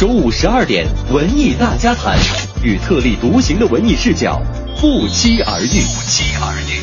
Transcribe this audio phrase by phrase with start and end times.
[0.00, 2.16] 中午十二点，文艺大家谈，
[2.62, 4.40] 与特立独行的文艺视角
[4.80, 5.66] 不期而遇。
[5.66, 6.80] 不期而遇。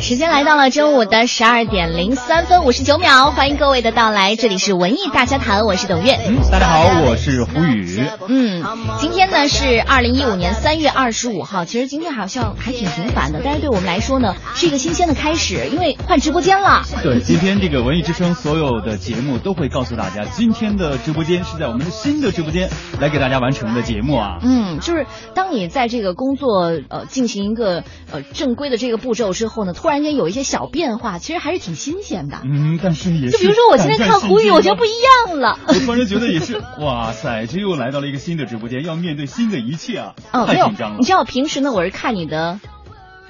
[0.00, 6.18] 时间来到了中午的十二点零三分五十九秒，欢迎各位的到来，这里是文艺大家谈，我是董月。
[6.26, 8.02] 嗯，大家好，我是胡宇。
[8.26, 8.64] 嗯，
[8.98, 16.82] 今天呢是二零一五年三月二十五号，其实今天好像还挺频繁的，但是对我们来说呢是一个新鲜的开始，因为换直播间了。
[17.02, 24.38] 对，今天这个文艺之声所有的节目都会告诉大家，今天的直播间是在我们的新的直播间来给大家完成的节目啊。
[24.42, 32.38] 嗯，就是当你在这个工作呃进行一个呃正规的这个步骤之后呢，突然间有一些小变化，其实还是挺新鲜的。
[32.44, 34.90] 嗯，但是也是就比如说我今天看胡宇，我觉得不一
[35.28, 35.58] 样了。
[35.68, 40.96] 我突然觉得也是，哇塞，这又来到了一个新的直播间，要面对新的一切啊， 哦，没有太紧张了。
[40.98, 42.60] 你知道平时呢，我是看你的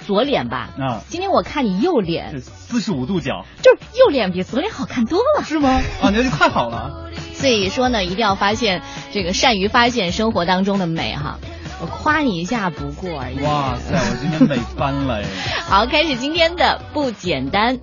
[0.06, 0.70] 左脸吧？
[0.78, 5.44] 啊，今天我看你右脸，四十五度角就是右脸比左脸好看多了。
[5.44, 5.80] 是吗？
[6.00, 7.10] 啊，那就太好了。
[7.32, 11.38] 所以说呢，一定要发现这个善于发现生活当中的美哈。
[11.80, 13.40] 我夸你一下不过而已。
[13.40, 15.24] 哇塞，我今天美翻了哎。
[15.68, 17.78] 好，开始今天的不简单。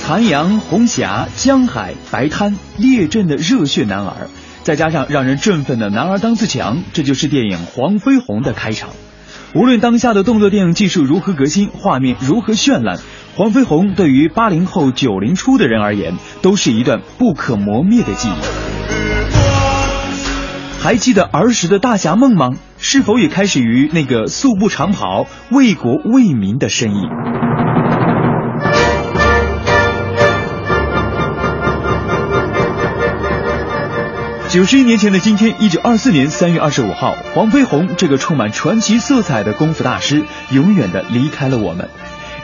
[0.00, 4.28] 残阳、红霞、江海、白滩、列阵的热血男儿，
[4.62, 8.90] 再加上让人振奋的“男儿当自强”，这就是电影《黄飞鸿》的开场。
[9.54, 12.96] 无论当下的动作电影技术如何革新，画面如何绚烂，
[13.36, 18.32] 《黄飞鸿》对于八零后、九零初的人而言，都是一段不可磨灭的记忆。
[20.82, 22.50] 还记得儿时的大侠梦吗？
[22.78, 27.02] 是否也开始于那个素步长袍、为国为民的身影？
[34.54, 40.22] 九十一年前的今天，一九二四年三月二十五号，黄飞鸿这个充满传奇色彩的功夫大师，
[40.52, 41.90] 永远的离开了我们。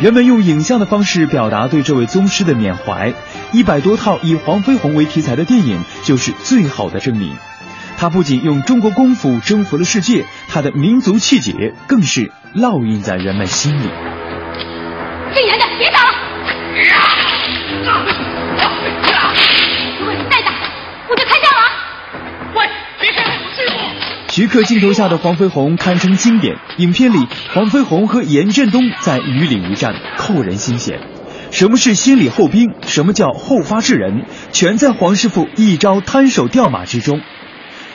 [0.00, 3.14] 人们用影像的方式表达对这位宗师的缅怀，
[3.52, 7.36] 一百多套以黄飞鸿为题材的电影就是最好的证明。
[7.96, 13.88] 他不仅用中国功夫征服了世界，他的民族气节更是烙印在人们心里。
[15.32, 16.14] 姓严的，别打了！
[20.00, 20.50] 如果你再打，
[21.08, 21.49] 我就开枪！
[24.30, 26.56] 徐克镜头下的黄飞鸿堪称经典。
[26.78, 31.00] 影片里，黄飞鸿和严振东在雨里一战，扣人心弦。
[31.50, 32.72] 什么是先礼后兵？
[32.86, 34.24] 什么叫后发制人？
[34.52, 37.20] 全在黄师傅一招摊手掉马之中。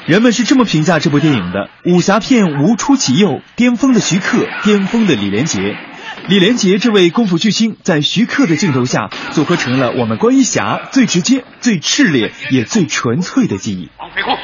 [0.06, 5.78] 人们是这么评价这部电影的：武侠片无出其右，巅峰的徐克，巅峰的李连杰。
[6.28, 13.90] 李连杰这位功夫巨星，在徐克的镜头下，组合成了我们关于侠最直接、最炽烈也最纯粹的记忆。
[13.96, 14.36] 黄飞鸿，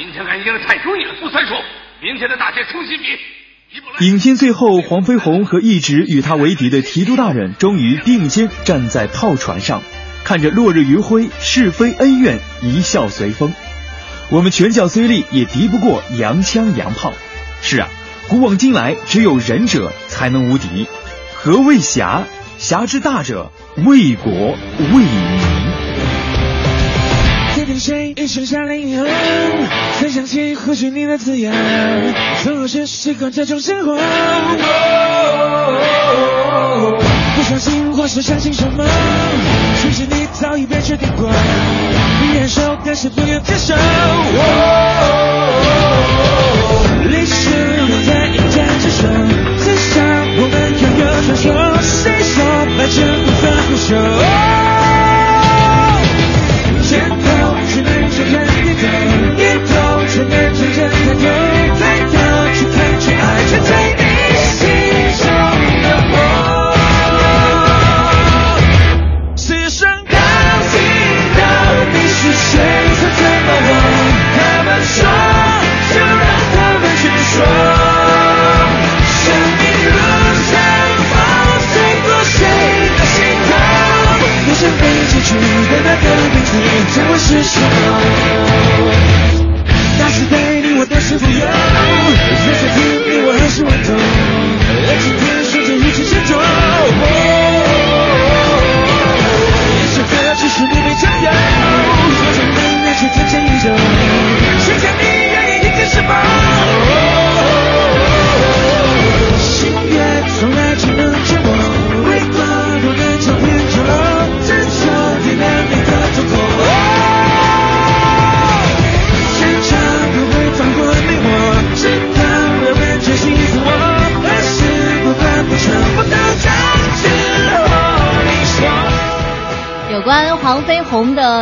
[0.00, 1.52] 今天俺赢的太容易了，不算数。
[2.00, 4.06] 明天的大赛重新比。
[4.06, 9.82] 影片最后，黄飞鸿和一直与他为敌的提督大人终于并肩站在炮船上，
[10.24, 13.52] 看着落日余晖，是非恩怨一笑随风。
[14.30, 17.12] 我们拳脚虽利，也敌不过洋枪洋炮。
[17.60, 17.90] 是啊，
[18.30, 20.86] 古往今来，只有仁者才能无敌。
[21.34, 22.24] 何谓侠？
[22.56, 23.52] 侠之大者，
[23.84, 25.39] 为国为民。
[27.80, 29.06] 谁一声下令以后，
[29.98, 31.50] 才想起或许你的字样，
[32.42, 33.96] 从何时习惯这种生活？
[37.34, 38.84] 不相信或是相信什么？
[39.80, 41.30] 其实你早已被决定过，
[42.20, 43.74] 你忍受，但是不愿接受。
[47.08, 47.48] 历史
[47.86, 49.08] 留在一战之首，
[49.58, 50.02] 至少
[50.36, 51.48] 我们拥有传说。
[51.80, 52.44] 谁说
[52.76, 53.96] 白纸不分不休？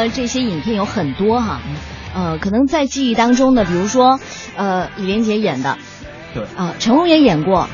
[0.09, 1.61] 的这些影片有很多哈，
[2.15, 4.19] 呃，可能在记忆当中的，比如说，
[4.57, 5.79] 呃，李连杰演的，
[6.35, 7.69] 对，啊、成龙也演过，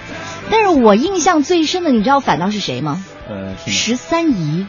[0.51, 3.05] 但是我印象最深的，你知道反倒是谁吗？
[3.29, 4.67] 呃，十三姨，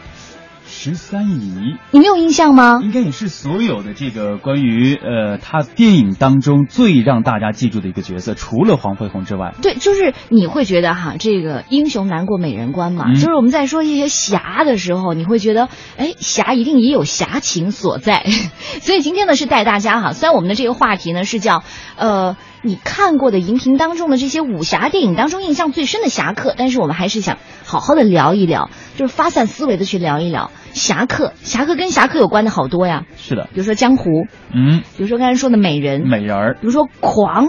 [0.86, 2.78] 十三姨，你没有印象吗？
[2.80, 9.52] 应该也是所有的这个关于呃他电影当中最让大家记住的一个角色，除了黄飞鸿之外。
[9.60, 18.24] 对，就是你会觉得哈，这个英雄难过美人关嘛，嗯就是我们在说一些侠的时候，你会觉得，哎，侠一定也有侠情所在。
[18.80, 21.64] 所以今天呢是带大家哈，虽然我们的这个话题呢是叫，
[21.96, 37.48] 呃，你看过的荧屏当中的这些武侠电影当中印象最深的侠客，但是我们还是想好好的聊一聊，就是发散思维的去聊一聊侠客，侠客跟侠客有关的好多呀，是的，比如说江湖，嗯，比如说刚才说的美人，美人儿，比如说狂，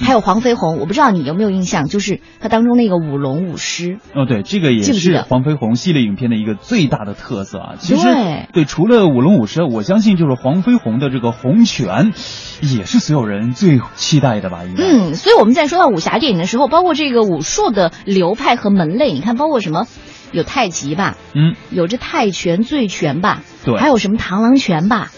[0.00, 7.74] 还有黄飞鸿，我不知道你有没有印象，就是他当中那个舞龙舞狮，哦，对，这个也是黄飞鸿系列影片的一个最大的特色啊。
[7.78, 8.08] 其实
[8.52, 12.12] 对除了舞龙舞狮，我相信就是黄飞鸿的这个洪拳，
[12.60, 14.64] 也是所有人最期待的吧？
[14.64, 14.84] 应该。
[14.84, 19.86] 嗯，所以我们在说到武侠电影的时候，包括这个武术的流派和门类，你看，包括什么
[20.32, 25.10] 有太极吧，嗯，有这泰拳、醉拳吧，对还有什么螳螂拳吧，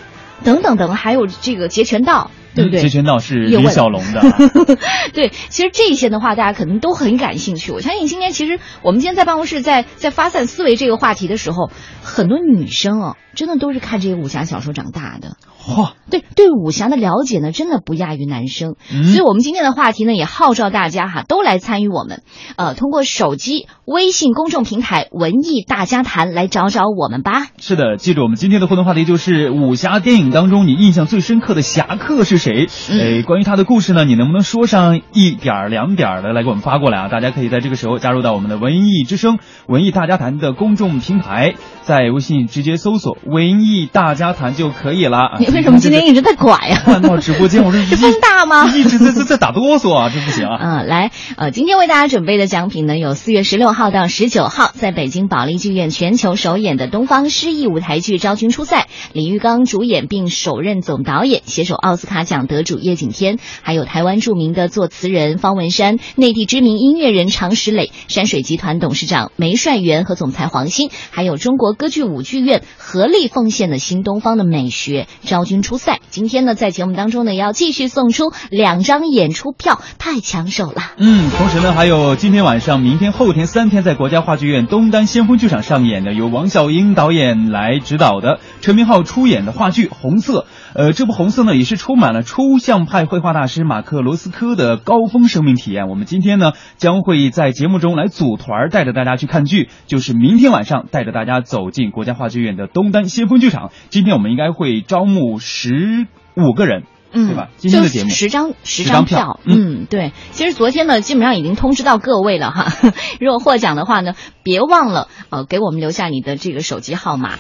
[0.43, 2.81] 等等等，还有这个截拳道，对不对？
[2.81, 4.37] 截拳道是李小龙的啊。
[5.15, 7.73] 对，其实这些的话，大家可能都很感兴趣。
[7.73, 11.71] 我相信今天其实我们今天在办公室在在发散思维这个话题的时候，
[12.03, 15.37] 很多女生啊，真的都是看这些武侠小说长大的。
[15.65, 18.75] 嚯，对对武侠的了解呢，真的不亚于男生。
[18.93, 22.23] 嗯所以，我们今天的话题呢，也号召大家哈，都来参与我们。
[22.57, 27.47] 呃，通过手机微信公众平台“文艺大家谈”来找找我们吧。
[27.59, 32.67] 是的，记住我们今天的互动话题就是武侠电影当中你印象最深刻的侠客是谁？
[32.91, 37.09] 嗯诶，关于他的故事呢，你能不能说上一点儿两点儿的来给我们发过来啊？
[37.09, 45.19] 大家可以在这个时候加入到我们的文艺之声、文艺大家谈的公众平台，在微信直接搜索“文艺大家谈”就可以了。
[45.19, 47.63] 啊你为什么今天一直在拐呀、换到直播间？
[47.65, 48.67] 我 这这风大吗？
[48.75, 50.59] 一直在在在打哆嗦啊，这不行啊！
[50.61, 58.81] 嗯， 来，呃，今天为大家准备的奖品呢，有四月十六号到十九号在北京保利剧院全球首演的东方诗意舞台剧《昭君出塞》，
[59.13, 75.97] 李玉刚主演并首任总导演，携手奥斯卡奖奖得主叶景天，还有台湾著名的作词人方文山，内地知名音乐人常石磊，山水集团董事长梅帅元和总裁黄鑫，还有中国歌剧舞剧院合力奉献的新东方的美学《昭君出塞》。
[76.09, 80.81] 今天呢，在节目当中呢，要继续送出两张演出票，太抢手了。
[80.97, 90.47] 嗯，同时呢，还有今天晚上、明天、后天三天在国家话剧院东单先锋剧场上演的，由王小英导演来指导的，陈明昊出演的话剧《红色》。
[90.75, 95.89] 呃，这部《红色》呢，也是充满了抽象派绘画大师马克罗斯科的高峰生命体验。
[95.89, 103.71] 我们今天呢，将会在节目中来组团，带着大家去看剧，就是明天晚上带着大家走进国家话剧院的东单先锋剧场。
[103.91, 106.85] 今天我们应该会招募十五个人。
[107.13, 107.49] 嗯，对吧？
[107.57, 110.13] 今天的节目十张十张票，嗯嗯，对。
[110.33, 112.73] 其实昨天呢，基本上已经通知到各位了哈。
[113.21, 117.39] 如果获奖的话呢，别忘了呃给我们留下你的这个手机号码。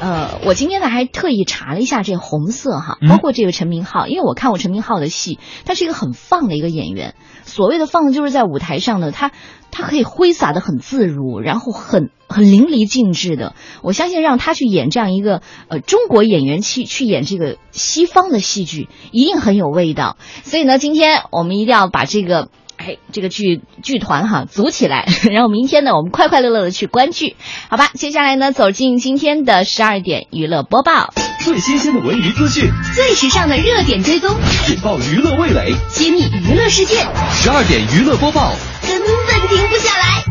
[0.00, 7.14] 呃，我今天呢还特意查了一下这红色哈，嗯包括这个陈明昊，因为我看过陈明昊的戏，他是一个很放的一个演员。
[7.44, 9.30] 所谓的放，就是在舞台上呢，他
[9.72, 13.54] 他可以挥洒的很自如，然后很很淋漓尽致的。
[13.82, 20.16] 我相信让他去演这样一个呃中国演员去去演这个西方的戏剧，一定很有味道。
[20.44, 22.48] 所以呢，今天我们一定要把这个。
[22.74, 27.36] 哎，这个剧剧团哈组起来，然后明天呢，我们快快乐乐的去观剧，
[27.68, 27.92] 好吧？
[27.94, 31.12] 接下来呢，走进今天的十二点娱乐播报，
[31.44, 34.30] 最新鲜的文娱资讯，最时尚的热点追踪，
[34.70, 35.74] 引爆娱乐味蕾。
[35.88, 36.94] 揭秘娱乐世界，
[37.32, 40.22] 十二点娱乐播报，根本停不下来。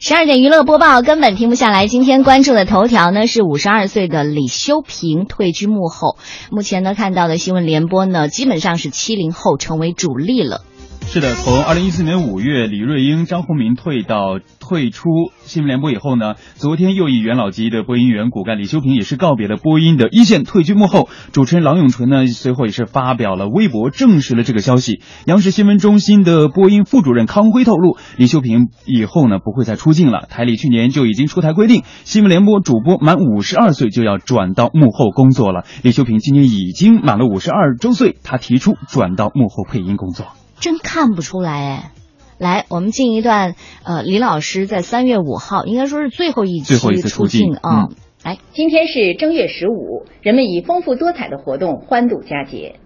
[0.00, 1.86] 十二点娱乐播报根本停不下来。
[1.86, 6.16] 今天关注的头条呢是五十二岁的李修平退居幕后。
[6.50, 10.62] 目前呢看到的新闻联播呢，基本上是七零后成为主力了。
[11.10, 15.08] 是的，从二零一四年五月，李瑞英、张宏民退到退出
[15.38, 21.08] 新闻联播以后呢，昨天又以元老级的播音员骨干李修平也是告别了播音的一线，退居幕后。
[21.32, 25.00] 主持人郎永淳呢，随后也是发表了微博证实了这个消息。
[25.24, 30.26] 央视新闻中心的播音副主任康辉透露，李修平以后呢不会再出镜了。
[30.28, 35.64] 台里去年就已经出台规定，新闻联播主播满五十二岁就要转到幕后工作了。
[35.82, 40.26] 李修平今年已经满了五十二周岁，他提出转到幕后配音工作。
[40.60, 41.92] 真看不出来哎。
[42.38, 52.76] 来，我们进一段，呃，李老师在三月五号，应该说是最后一期最后一次出镜啊、嗯来，今天是正月十五，人们以丰富多彩的活动欢度佳节。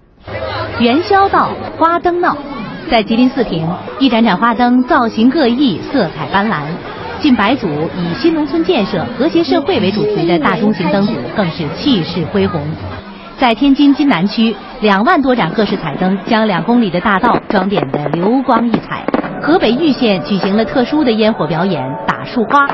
[0.81, 2.37] 元宵到，花灯闹，
[2.91, 3.69] 在吉林四平，
[4.01, 6.65] 一盏盏花灯造型各异，色彩斑斓。
[7.21, 12.61] 近百组以新农村建设、和谐社会为主题的大中型灯组更是气势恢宏。
[13.43, 19.05] 在天津津南区，两万多盏各式彩灯将两公里的大道装点的流光溢彩。
[19.43, 22.65] 河北玉县举行了特殊的烟火表演——打树花。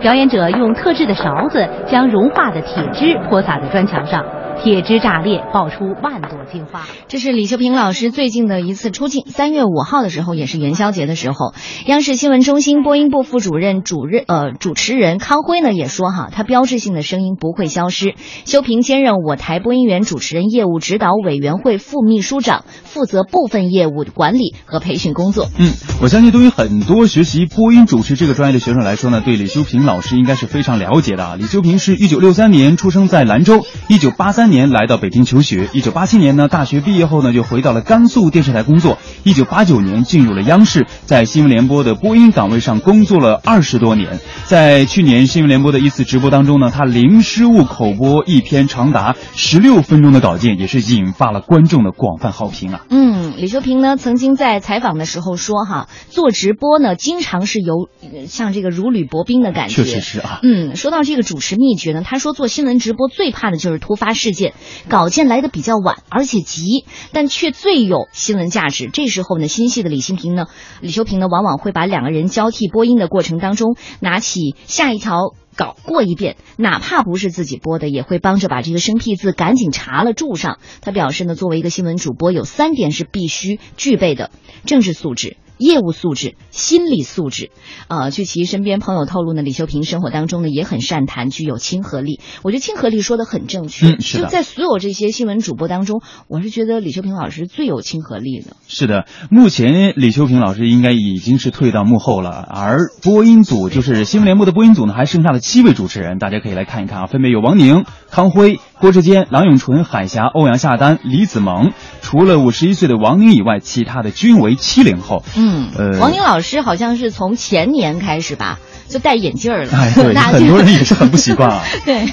[0.00, 4.24] 表演者用特制的勺子将融化的铁汁泼洒在砖墙上。
[4.62, 6.86] 铁枝炸裂，爆出万朵金花。
[7.08, 9.24] 这是李秀平老师最近的一次出镜。
[9.26, 11.54] 三月五号的时候，也是元宵节的时候，
[11.86, 18.14] 央视新闻中心播音部副主任、主任呃主持人康辉呢也说哈，他标志性的声音不会消失。
[18.44, 25.48] 修平兼任我台播音员主持人业务指导委员会副秘书长，负责部分业务管理和培训工作。
[25.58, 25.72] 嗯，
[26.02, 31.36] 我相信对于很多学习播音主持这个专业的学生来说呢，对李修平老师应该是非常了解的啊。
[31.36, 35.68] 李修平是一九六三年出生在兰州，一九八三年来到北京求学。
[35.72, 38.98] 一九八七年呢，大学毕业后呢，就回到了甘肃电视台工作。
[39.24, 44.18] 一九八九年进入了央视，在新闻联播的播音岗位上工作了二十多年。
[44.44, 52.82] 在去年新闻联播的一次直播当中呢，他零失误口播一篇长达十六分钟的稿件，也是引发了观众的广泛好评啊。
[52.90, 59.82] 嗯，李秋平呢曾经在采访的时候说哈，做直播呢经常是有呃像这个如履薄冰的感觉。
[59.82, 60.40] 确实是啊。
[60.42, 64.54] 嗯，说到这个主持秘诀呢，他说做新闻直播最怕的就是突发事件，件
[64.88, 68.88] 稿件来的比较晚，而且急，但却最有新闻价值。
[68.92, 70.46] 这时候呢，心细的李新平呢，
[70.80, 75.34] 李秋平呢，往往会把两个人交替播音的过程当中，拿起下一条。
[75.56, 80.58] 稿过一遍，哪怕不是自己播的，也会帮着把这个生僻字赶紧查了注上。
[80.82, 84.30] 他表示呢，作为一个新闻主播，有三点是必须具备的：
[84.66, 87.50] 政治素质、业务素质、心理素质。
[87.88, 92.20] 呃，据其身边朋友透露呢，李秀萍生活当中呢也很善谈，具有亲和力。
[92.42, 93.86] 我觉得亲和力说的很正确。
[93.86, 98.56] 嗯，是的就在所有这些新闻主播当中，我是觉得李秀萍老师最有亲和力的。
[98.68, 111.72] 是的，目前李秀萍老师应该已经是退到幕后了，而播音组就是新闻联播的播音组呢，还剩下了七位主持人，大家可以来看一看啊，分别有王宁、康辉、郭志坚、郎永淳、海霞、欧阳夏丹、李子萌。
[112.02, 115.24] 除了五十一岁的王宁以外，其他的均为七零后。
[115.36, 115.45] 嗯，
[115.76, 119.70] 呃王宁老师好像是从前年开始吧，就戴眼镜儿了。
[119.72, 121.62] 哎，对， 很多人也是很不习惯啊。
[121.84, 122.06] 对。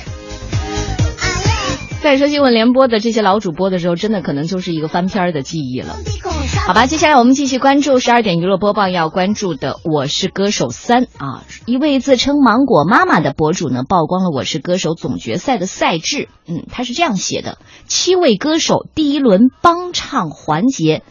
[2.01, 5.95] 在说新闻联播的这些老主播的时候，真的可能就是一个翻篇儿的记忆了。
[6.67, 16.27] 好吧，接下来我们继续关注十二点娱乐播报要关注的《我是歌手三》啊，一位自称“芒果妈妈”的博主呢，曝光了《我是歌手》总决赛的赛制。
[16.45, 21.03] 嗯，他是这样写的：七位歌手第一轮帮唱环节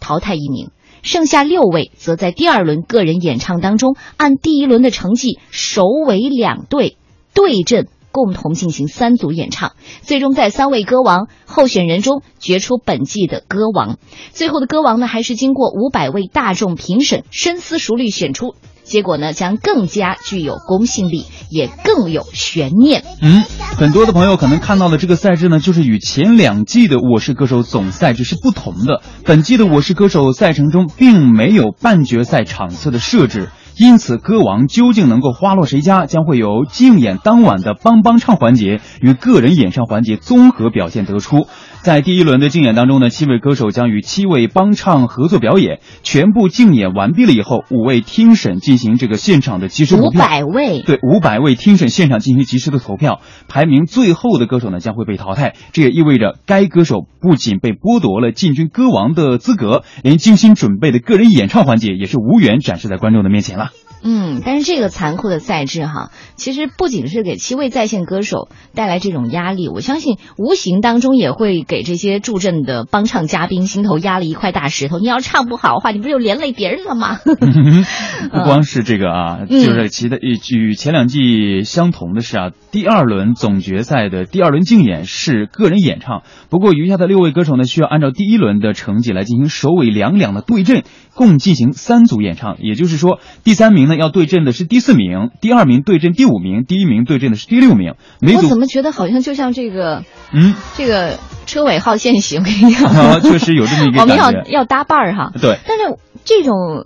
[0.00, 0.70] 淘汰一名。
[1.02, 6.96] 剩下六位则在第二轮个人演唱当中，按第一轮的成绩首尾两队
[7.34, 13.98] 对阵，共同进行三组演唱，最终在三位歌王候选人中决出本季的歌王。
[14.32, 18.54] 最后的歌王呢，还是经过五百位大众评审深思熟虑选出，
[18.84, 23.04] 结果呢将更加具有公信力，也更有悬念。
[23.20, 23.42] 嗯，
[23.76, 29.02] 很多的朋友可能看到的这个赛制呢，就是与前两季的《我是歌手》总赛制是不同的。
[29.24, 33.50] 本季的《我是歌手》赛程中并没有半决赛场次的设置。
[33.78, 41.46] 因此，歌王究竟能够花落谁家，将会由竞演当晚的帮帮唱环节与个人演唱环节综合表现得出。
[41.82, 50.26] 在第一轮的竞演当中呢，七位歌手将与七位帮唱合作表演，全部竞演完毕了以后，五位听审进行这个现场的即时投票五票。
[50.28, 55.54] 百位，对，五百位听审现场进行及时的投票，排名最后的歌手呢将会被淘汰。
[55.72, 63.70] 这也意味着该歌手不仅被剥夺了进军歌王的资格，连精心准备的个人演唱环节也是无缘展示在观众的面前了。
[64.02, 74.98] 嗯，但是这个残酷的赛制哈，其实不仅是给七位在线歌手带来这种压力，我相信无形当中也会给这些助阵的帮唱嘉宾心头压了一块大石头。
[74.98, 77.18] 你要唱不好的话，你不就连累别人了吗？
[78.32, 90.82] 不光是这个啊，嗯就是其他与前两季相同的是啊，第二轮总决赛的第二轮竞演是个人演唱，不过余下的六位歌手呢，需要按照第一轮的成绩来进行首尾两两的对阵，
[91.14, 92.56] 共进行三组演唱。
[92.58, 97.94] 也就是说，第三名呢要对阵的是第四名，第二名对阵第五名，第一名对阵的是第六名。
[98.20, 102.84] 每组我怎么觉得好像就像这个嗯，这个车尾号限行一样？
[102.84, 105.32] 啊确实有这么一个 我们要要搭伴儿哈。
[105.40, 105.58] 对。
[105.66, 106.84] 但是这种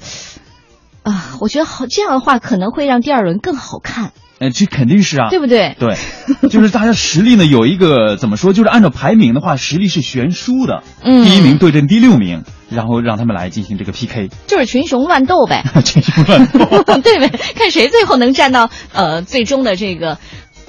[1.03, 5.75] 啊，我觉得好这样的话可能会让第二轮更好看，呃，这肯定是啊，对不对？
[5.79, 5.97] 对，
[6.51, 10.83] 就是大家实力呢有一个怎么说，就是按照排名的话，实力是悬殊的。
[11.03, 15.65] 嗯第一名对阵第六名，然后让他们来进行这个 PK，就是群雄乱斗呗。
[15.85, 16.83] 群雄乱斗。
[17.01, 17.29] 对呗？
[17.55, 20.19] 看谁最后能站到呃最终的这个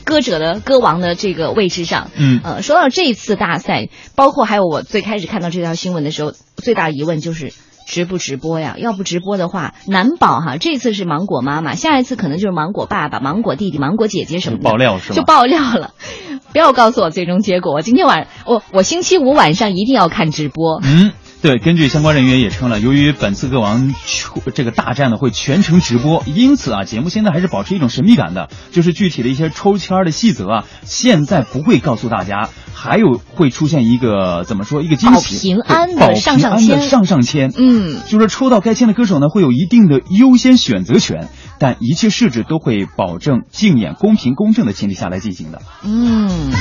[0.05, 2.09] 歌者的歌王的这个位置上。
[2.15, 7.51] 嗯呃，说到这一次大赛，包括还有我最开始看到这条新闻的时候，最大的疑问就是
[7.87, 8.75] 直不直播呀？
[8.77, 14.63] 要不直播的话，难保哈，这次是芒果妈妈，下一次可能就是芒果爸爸、芒果弟弟、芒果姐姐什么的。
[14.63, 15.93] 爆料是吗就爆料了，
[16.51, 17.73] 不要告诉我最终结果。
[17.73, 20.81] 我今天晚我我星期五晚上一定要看直播。
[20.83, 21.13] 嗯，
[21.47, 32.49] 对，根据相关人员也称了，由于本次歌王出这个大战呢会全程直播，因此啊，节目现在还是保持一种神秘感的，就是具体的一些抽签儿的细则啊，现在不会告诉大家。
[32.73, 45.61] 还有会出现一个怎么说一个惊喜，保平安的上上签平安的上上签，嗯，就是抽到该签的歌手呢会有一定的优先选择权，但一切设置都会保证竞演公平公正的前提下来进行的。
[45.85, 46.51] 嗯，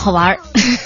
[0.00, 0.40] 好玩儿，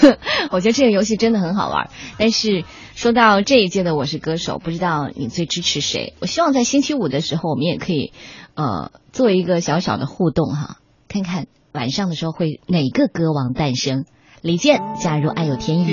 [0.51, 1.89] 我觉得这个游戏真的很好玩。
[2.17, 6.13] 但是说到这一届的《我是歌手》，不知道你最支持谁？
[6.19, 8.11] 我希望在星期五的时候，我们也可以
[8.55, 14.03] 呃做一个小小的互动哈，看看晚上的时候会哪个歌王诞生。
[14.41, 15.85] 李健加入《爱有天意》。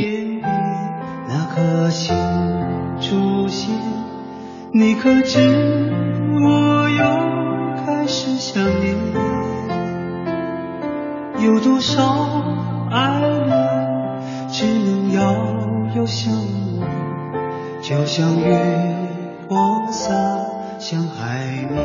[1.28, 2.12] 那颗星
[3.00, 3.70] 出现，
[4.74, 5.38] 你可知
[6.44, 8.96] 我又开始想念？
[11.38, 13.50] 有多少爱恋，
[14.50, 15.20] 只能遥
[15.96, 16.86] 遥相望，
[17.80, 18.46] 就像月
[19.48, 20.12] 光洒
[20.78, 21.38] 向海
[21.70, 21.82] 面。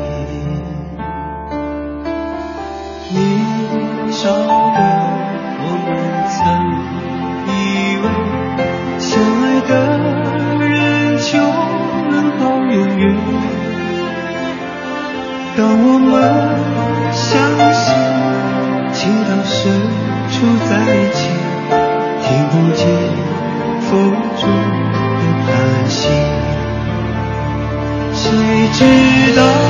[3.10, 3.18] 年
[4.12, 4.80] 少的
[5.60, 5.88] 我们
[6.28, 6.36] 曾
[7.48, 7.50] 以
[8.02, 8.04] 为。
[9.00, 9.72] 相爱的
[10.58, 11.38] 人就
[12.10, 13.02] 能到永远。
[15.56, 16.06] 当我们
[17.12, 17.26] 相
[17.72, 17.86] 信
[18.98, 19.70] 情到深
[20.28, 21.18] 处在一起，
[22.20, 22.82] 听不见
[23.80, 23.88] 风
[24.40, 25.48] 中的叹
[25.88, 26.08] 息，
[28.12, 28.26] 谁
[28.72, 28.78] 知
[29.38, 29.67] 道？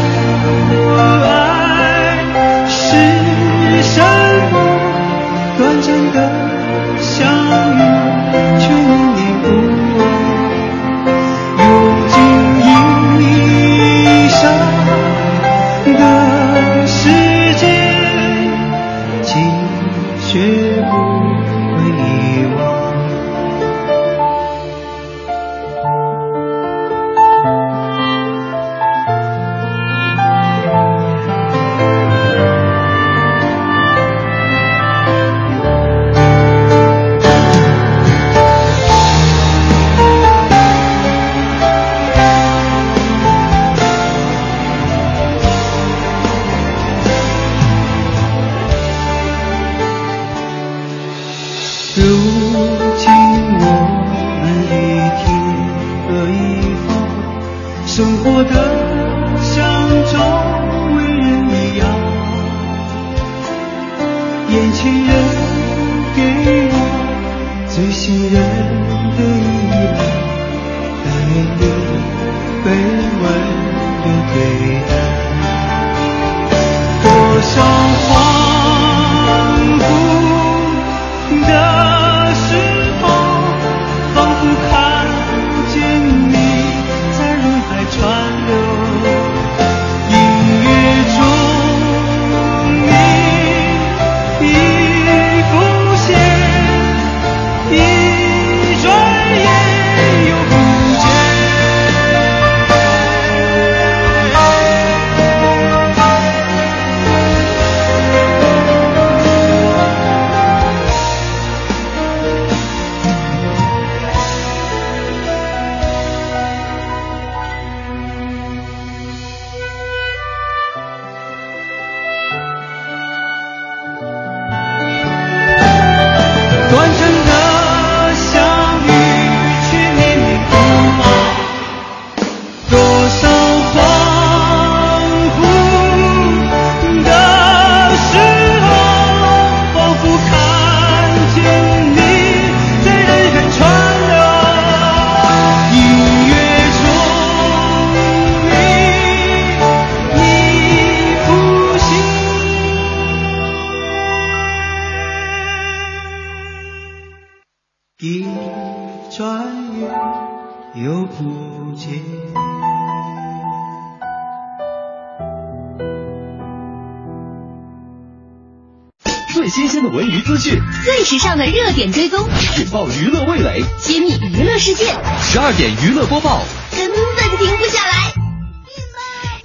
[175.22, 178.07] 十二点娱乐播报，根本停不下来。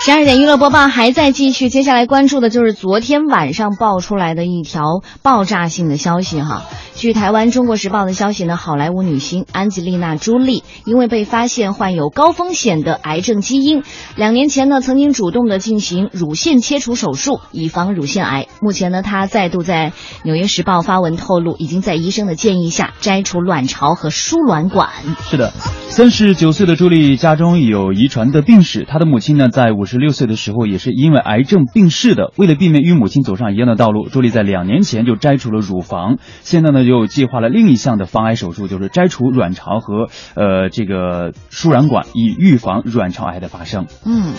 [0.05, 6.63] 十二点娱乐播报还在继续，接下来关注的就是昨天晚上爆出来的一条爆炸性的消息哈。
[6.93, 13.81] 据台湾《中国时报》的消息呢，好莱坞女星安吉丽娜·朱莉因为被发现患有高风险的癌症基因，
[14.17, 18.47] 两年前呢曾经主动的进行乳腺切除手术，以防乳腺癌。
[18.61, 19.91] 目前呢，她再度在
[20.25, 24.89] 《纽约时报》发文透露，已经在医生的建议下摘除卵巢和输卵管。
[25.29, 25.53] 是的，
[25.87, 32.33] 三十九岁的朱莉家中有遗传的病史，她的母亲呢在五十十六岁的时候也是因为癌症病逝的。
[32.35, 43.85] 为了避免与母亲走上一样的道路，朱莉在两年前就摘除了乳房，现在呢又计划了另一项的防癌手术，就是摘除卵巢和呃这个输卵管，以预防卵巢癌的发生。
[44.03, 44.33] 嗯。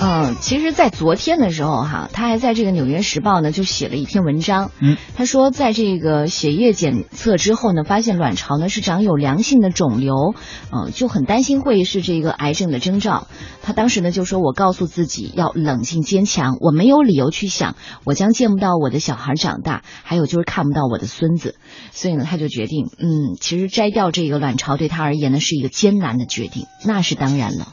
[0.00, 4.72] 嗯，其实，在昨天的时候，哈，他还在这个《纽约时报》呢，就写了一篇文章。
[4.80, 10.34] 嗯，他说，在这个血液检测之后呢，发现卵巢呢是长有良性的肿瘤，
[10.72, 13.28] 嗯、就很担心会是这个癌症的征兆。
[13.62, 21.54] 他当时呢就说：“我告诉自己要冷静坚强，我没有理由去想我将见不到我的小孩长大，还有就是看不到我的孙子。”
[21.92, 27.68] 所以呢，他就决定，嗯，其实摘掉这个卵巢对他而言呢是一个艰难的决定，那是当然了。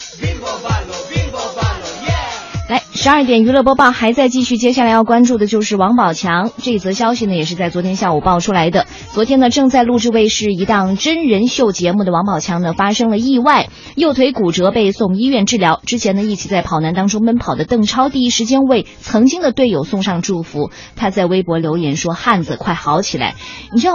[2.70, 8.86] 来，十二点娱乐播报还在继续，接下来要关注的就是王宝强这则消息呢，也是在昨天下午爆出来的。
[9.12, 15.82] 昨天呢，正在录制卫视一档真人秀节目的王宝强呢，发生了意外，右腿骨折被送医院治疗。
[15.84, 20.70] 之前呢，一起在跑男当中奔跑的邓超，第一时间为曾经的队友送上祝福。
[20.96, 23.34] 他在微博留言说：“汉子，快好起来！”
[23.74, 23.94] 你知道，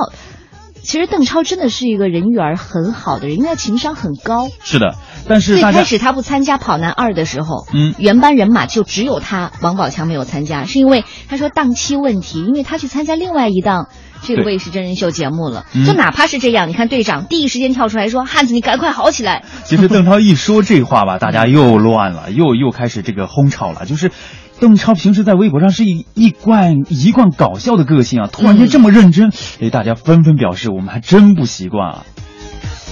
[0.85, 4.49] 其实邓超真的是一个人缘很好的人，因为他情商很高。
[4.63, 4.95] 是的，
[5.27, 13.89] 但是最开始他不参加跑男二的时候，嗯原班人马就只有他王宝强没有参加，是因为他说档期问题，因为他去参加另外一档
[14.23, 15.65] 这个卫视真人秀节目了。
[15.75, 19.45] 嗯就哪怕是这样，你看队长第一时间跳出来说：“汉子，你赶快好起来。
[19.65, 23.87] 其实邓超一说这话吧，大家又乱了，又又开始这个哄吵了。
[23.87, 24.11] 就是
[24.61, 32.07] 邓超平时在微博上是一一贯一贯搞笑的个性啊，突然间这么认真，哎，大家纷纷表示我们还真不习惯啊。”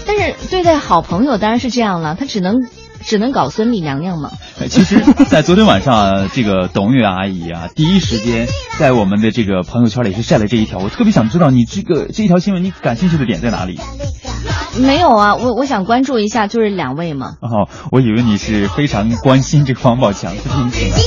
[0.05, 2.57] 但是对待好朋友当然是这样了，他只能
[3.03, 4.31] 只能搞孙俪娘娘嘛。
[4.61, 10.79] 哎其实， 在昨天晚上啊，这个董月阿姨啊，第一时间在我们的这个朋友圈里是晒了这一条。
[10.79, 13.79] 我特别想知道你这个这一条新闻你感兴趣的点在哪里？
[14.81, 17.37] 没有啊，我我想关注一下，就是两位嘛。
[17.41, 20.99] 哦，我以为你是非常关心这个王宝强的病情啊。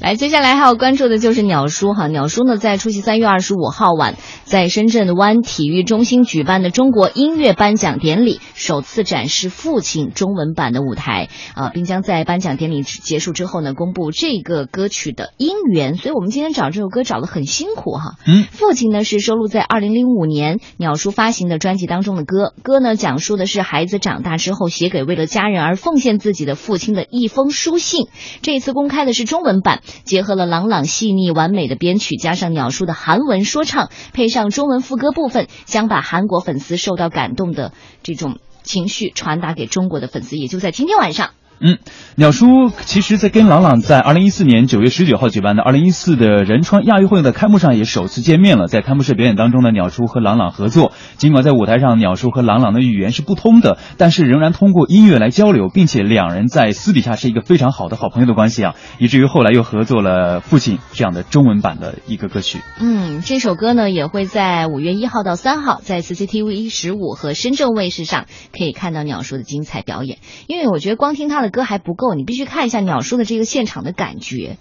[0.00, 2.06] 来，接下来还要关注的就是鸟叔哈。
[2.06, 15.96] 鸟叔呢，在出席三月二十五号晚在深圳湾体育中心举办的中国音乐颁奖典礼，首次展示《父亲》中文版的舞台啊、并将在颁奖典礼结束之后呢，公布这个歌曲的音源。
[15.96, 18.14] 所以我们今天找这首歌找的很辛苦哈。
[18.26, 28.08] 嗯，父亲呢是收录在二零零五年鸟叔发行的专辑当中的歌，歌呢讲述的是孩子长大之后写给为了家人而奉献自己的父亲的一封书信。
[28.40, 37.72] 这一次公开的是中文版，结合了朗朗细腻完美的编曲，加上鸟叔的韩文说唱，配上中文副歌部分，将把韩国粉丝受到感动的
[38.02, 40.36] 这种情绪传达给中国的粉丝。
[40.36, 41.30] 也就在今天晚上。
[41.62, 41.78] 嗯，
[42.16, 48.66] 鸟叔其实，在跟朗朗在二零一四年九月十九号举办的二零一四的仁川亚运会的开幕上也首次见面了。
[48.66, 50.92] 在开幕式表演当中呢，鸟叔和朗朗合作。
[51.18, 62.58] 尽管在舞台上，鸟叔和朗朗的语言是不通的，但是仍然通过音乐来交流，并且两人在私底下是一个非常好的好朋友的关系啊，以至于后来又合作了《父亲》这样的中文版的一个歌曲。
[62.80, 68.24] 嗯，这首歌呢也会在五月一号到三号在 CCTV 十五和深圳卫视上
[68.56, 70.16] 可以看到鸟叔的精彩表演。
[70.46, 74.57] 因为我觉得光听他的歌还不够，你必须看一下鸟叔的这个现场的感觉。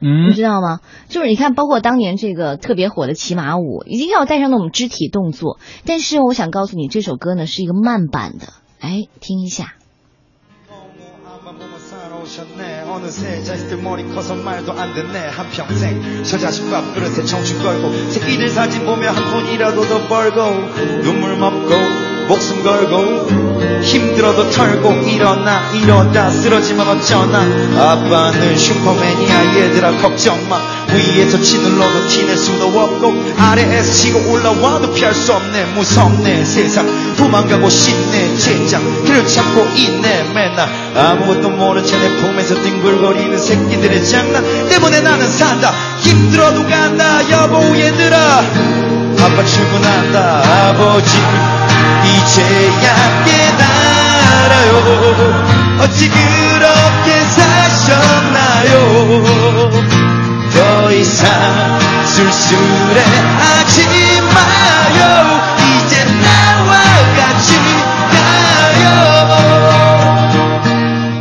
[0.00, 0.80] 嗯你知道吗？
[1.08, 5.58] 就是你看，包括当年这个特别火的骑马舞，一定要带上那种肢体动作。
[5.86, 8.48] 但是我想告诉你，这首歌呢是一个慢版的，
[8.80, 9.74] 哎，听一下。
[11.84, 18.48] 살아오셨네 어느새 자식들 머리 커서 말도 안 듣네 한평생 저 자식 밥그릇에 청춘 걸고 새끼들
[18.48, 20.40] 사진 보며 한 푼이라도 더 벌고
[21.02, 21.68] 눈물 먹고
[22.29, 23.27] 목숨 걸고
[23.81, 27.39] 힘들어도 털고 일어나 이러다 쓰러지면 어쩌나.
[27.75, 30.61] 아빠는 슈퍼맨이야 얘들아 걱정마.
[30.93, 35.73] 위에서 치눌러도 티낼 수도 없고 아래에서 치고 올라와도 피할 수 없네.
[35.73, 37.15] 무섭네 세상.
[37.17, 39.03] 도망가고 싶네 젠장.
[39.05, 40.69] 길을 찾고 있네 맨날.
[40.95, 45.73] 아무것도 모른 채 내 품에서 뒹굴거리는 새끼들의 장난 때문에 나는 산다.
[46.01, 48.43] 힘들어도 간다 여보 얘들아.
[49.21, 51.17] 아빠 출근한다 아버지
[52.05, 54.71] 이제야 깨달아요.
[55.81, 58.73] 어찌 그렇게 사셨나요?
[60.53, 63.01] 더 이상 술술해
[63.37, 64.99] 하지 마요.
[65.57, 66.71] 이제 나와
[67.17, 67.49] 같이
[68.11, 68.83] 가요.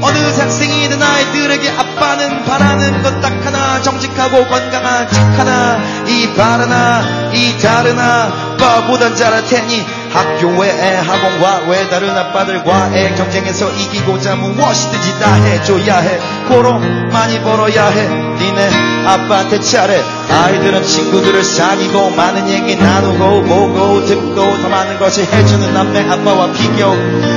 [0.03, 7.59] 어느 학생이 든 아이들에게 아빠는 바라는 것 딱 하나 정직하고 건강한 착하나 이 바라나 이
[7.59, 16.80] 다르나 바보단 잘할 테니 학교외에 학원과 외다른 아빠들과의 경쟁에서 이기고자 무엇이든지 다 해줘야 해 고로
[17.12, 18.70] 많이 벌어야 해 니네
[19.06, 26.10] 아빠한테 차례 아이들은 친구들을 사귀고 많은 얘기 나누고 보고 듣고 더 많은 것을 해주는 남매
[26.10, 26.96] 아빠와 비교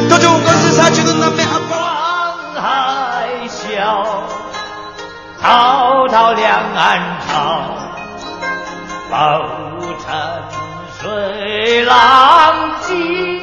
[0.09, 1.97] 더 좋은 것을 사주는 남매 아빠와
[2.57, 4.27] 海啸，
[5.39, 7.77] 滔滔两岸潮，
[9.09, 10.60] 浮沉水浪急。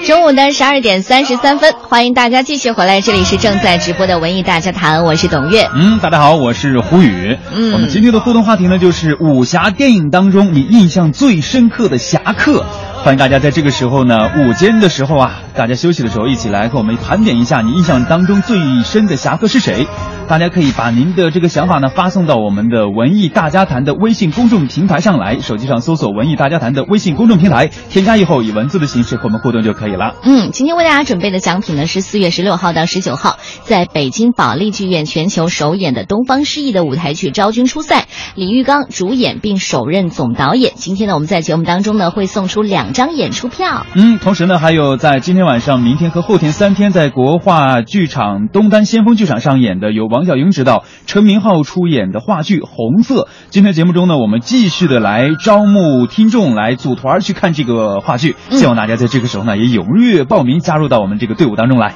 [0.07, 5.68] 中午的十二点三十三分，欢迎大家继续回来，这里是正在直播的文艺大家谈，我是董月。
[5.75, 7.37] 嗯，大家好，我是胡宇。
[7.53, 12.64] 嗯我们今天的互动话题呢，就是武侠电影当中你印象最深刻的侠客。
[13.05, 19.87] 欢迎大家在这个时候呢，午间的时候啊，大家休息的时候，一起来和我们盘点一下你印象当中最深的侠客是谁。
[20.29, 30.17] 大家可以把您的这个想法呢发送到我们的文艺大家谈的微信公众平台上来，手机上搜索“文艺大家谈”的微信公众平台，添加以后以文字的形式和我们互动就可以了。
[30.25, 38.01] 嗯，今天为大家准备的奖品呢是四月十六号到十九号在北京保利剧院全球首演的东方诗意的舞台剧《昭君出塞》，
[38.35, 40.75] 李玉刚主演并首任总导演。
[40.75, 43.87] 今天呢，我们在节目当中呢会送出两张演出票。
[43.94, 53.22] 嗯，同时呢，还有在今天晚上、明天和后天三天，在国话剧场东单先锋剧场上演的由王小英执导、陈明浩出演的话剧《红色》。
[53.51, 61.94] 今天节目中呢，我们继续的来招募听众来组团儿去看这个话剧，希望大家在这个时候呢也踊跃报名，加入到我们这个队伍当中来。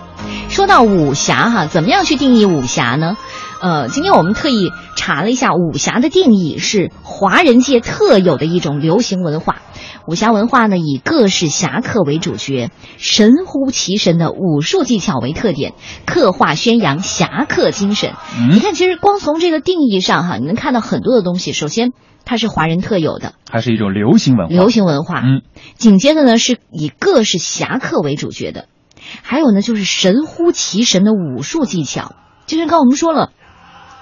[0.49, 3.17] 说到武侠哈，怎么样去定义武侠呢？
[3.63, 9.59] 呃，今天我们特意查了一下，武侠的定义是华人界特有的一种流行文化。
[10.07, 15.75] 武侠文化呢，以各式侠客为主角，神乎其神的武术技巧为特点，
[16.07, 18.15] 刻画宣扬侠客精神。
[18.37, 21.53] 嗯你看，其实光从这个定义上哈，你能看到很多的东西。
[21.53, 21.93] 首先，
[22.25, 24.53] 它是华人特有的还是一种流行文化。
[24.53, 25.21] 流行文化。
[25.21, 25.43] 嗯，
[25.77, 28.67] 紧接着呢，是以各式侠客为主角的，
[29.23, 32.15] 还有呢，就是神乎其神的武术技巧。
[32.47, 33.31] 就像刚刚我们说了，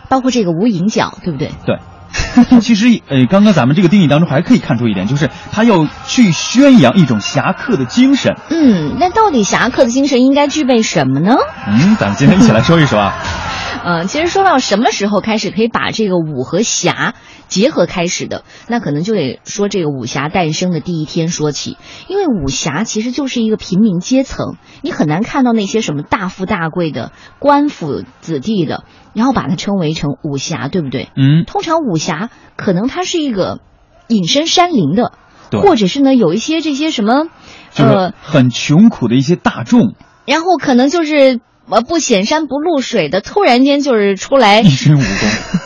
[0.08, 1.50] 包括这个无影脚，对不对？
[1.66, 1.78] 对。
[2.60, 8.36] 其实，呃，刚刚咱们这个定义当中还可以看出一点，就是他要去宣扬一种侠客的精神。
[8.50, 11.36] 嗯，那到底侠客的精神应该具备什么呢？
[11.66, 13.14] 嗯，咱们今天一起来说一说啊。
[13.82, 17.14] 呃，其实说到什么时候开始可以把这个武和侠
[17.48, 21.76] 结合开始的，那可能就得说这个武侠诞生的第一天说起。
[22.06, 31.08] 因为武侠其实就是一个平民阶层，你很难看到那些什么大富大贵的官府子弟的，然后把它称为成武侠，对不对？
[31.16, 33.60] 嗯，通常武侠可能它是一个
[34.08, 35.12] 隐身山林的，
[35.50, 37.28] 或者是呢有一些这些什么，
[37.72, 39.94] 就是呃，很穷苦的一些大众，
[40.26, 45.00] 然后可能就是呃不显山不露水的，突然间就是出来一身武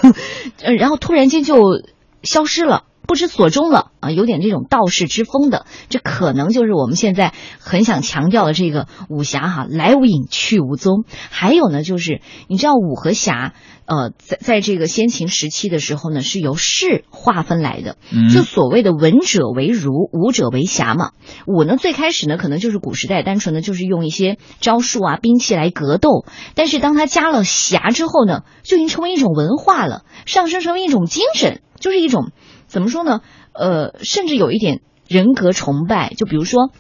[0.03, 0.13] 功，
[0.63, 1.83] 呃，然后突然间就
[2.23, 2.85] 消失了。
[3.07, 11.05] 不知所终了啊，有点这种道士之风的，这可能就是我们现在很想强调的这个武侠哈，来无影去无踪。
[11.31, 13.53] 还有呢，就是你知道武和侠，
[13.87, 21.11] 呃，在在这个先秦时期的时候呢，是由士划分来的，嗯就所谓的文者为儒，武者为侠嘛。
[21.47, 32.31] 武呢，最开始呢，可能就是古时代单纯的就是用一些招数啊、兵器来格斗，但是当他加了侠之后呢，就已经成为一种文化了，上升成为一种精神，就是一种
[32.75, 33.21] 怎么说呢？
[33.53, 36.73] 呃，甚至有一点人格崇拜，就比如说。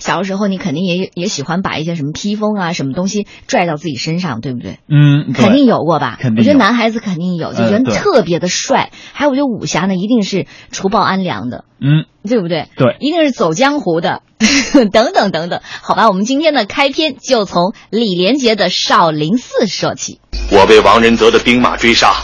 [0.00, 4.78] 小的时候，你肯定也也喜欢把一些什么披风啊、什么东西拽到自己身上，对不对？
[4.88, 6.16] 嗯，肯定有过吧？
[6.20, 8.92] 肯定我觉得男孩子肯定有，就觉得特别的帅。
[9.12, 12.68] 还有，我觉得武侠呢，一定是除暴安良的，嗯，对不对？
[12.76, 14.22] 对一定是走江湖的，
[14.92, 15.60] 等等等等。
[15.82, 20.20] 好吧，我们今天的开篇就从李连杰的少林寺说起。
[20.52, 22.22] 我被王仁泽的兵马追杀，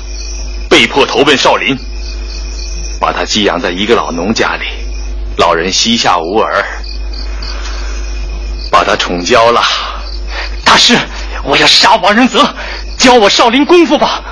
[0.71, 1.77] 被迫投奔少林，
[3.05, 4.65] 把他寄养在一个老农家里。
[5.37, 6.65] 老人膝下无儿，
[8.71, 9.61] 把他宠娇了。
[10.65, 10.97] 大师，
[11.43, 12.43] 我要杀王仁泽，
[12.97, 14.25] 教我少林功夫吧。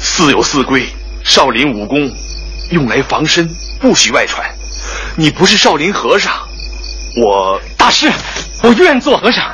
[0.00, 0.88] 寺有寺规，
[1.22, 2.10] 少林武功
[2.72, 3.48] 用来防身，
[3.78, 4.44] 不许外传。
[5.14, 6.32] 你不是少林和尚，
[7.22, 8.10] 我大师，
[8.64, 9.44] 我愿做和尚。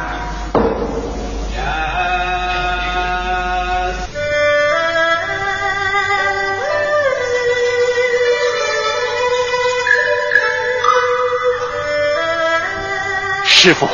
[13.64, 13.88] 师傅，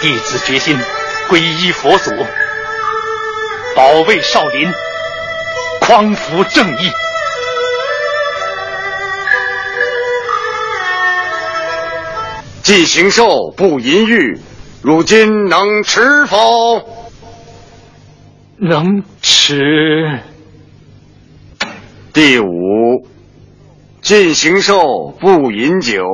[0.00, 0.78] 弟子决心
[1.28, 2.10] 皈依佛祖，
[3.76, 4.72] 保卫少林，
[5.82, 6.90] 匡扶正义。
[12.62, 14.40] 既行寿不淫欲，
[14.80, 16.82] 如今能持否？
[18.56, 20.20] 能持。
[22.14, 23.06] 第五，
[24.00, 26.06] 进行寿不饮酒，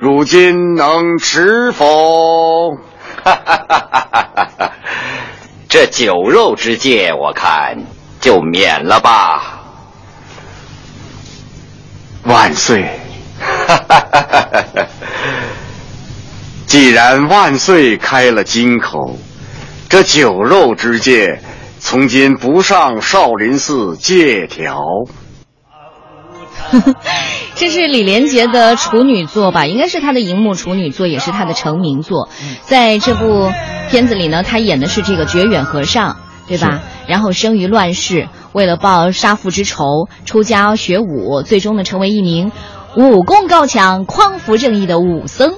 [0.00, 2.76] 如今能吃否？
[3.24, 4.72] 哈哈哈哈哈哈！
[5.68, 7.84] 这酒肉之戒，我看
[8.20, 9.64] 就免了吧。
[12.22, 13.00] 万岁！
[13.40, 14.86] 哈哈！
[16.68, 19.18] 既然万岁开了金口，
[19.88, 21.42] 这酒肉之戒，
[21.80, 24.78] 从今不上少林寺借条。
[27.54, 29.66] 这是李连杰的处女作吧？
[29.66, 32.28] 应该是他的荧幕处女作，也是他的成名作。
[32.62, 33.50] 在这部
[33.90, 36.16] 片子里呢，他演的是这个觉远和尚，
[36.46, 36.80] 对吧？
[37.06, 42.52] 然后生于乱世，为了报杀父之仇，出家学武，最终呢成为一名
[42.96, 45.54] 武功高强、匡扶正义的武僧。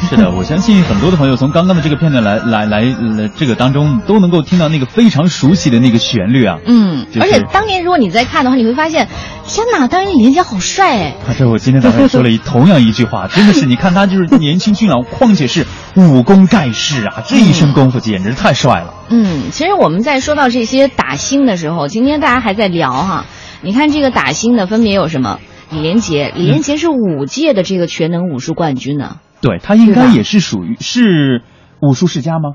[0.08, 6.58] 是的，我相信很多的朋友从刚刚的这个片段来来来来这个当中都能够听到那个非常熟悉的那个旋律啊。
[6.66, 9.08] 嗯，就是而且当年如果你在看的话，你会发现，
[9.46, 11.14] 天哪，当年李连杰好帅哎！
[11.28, 18.94] 啊，这我今天早上也说了一 同样一句话，真的是你看他就是年轻俊朗，况且是武功盖世啊，这一身功夫简直太帅了。
[19.10, 23.26] 嗯，其实我们在说到这些打星的时候，今天大家还在聊哈，
[23.62, 25.38] 你看这个打星的分别有什么？
[25.70, 29.18] 李连杰，李连杰是五届的这个全能武术冠军呢。
[29.40, 31.42] 对他应该也是属于是
[31.80, 32.54] 武术世家吗？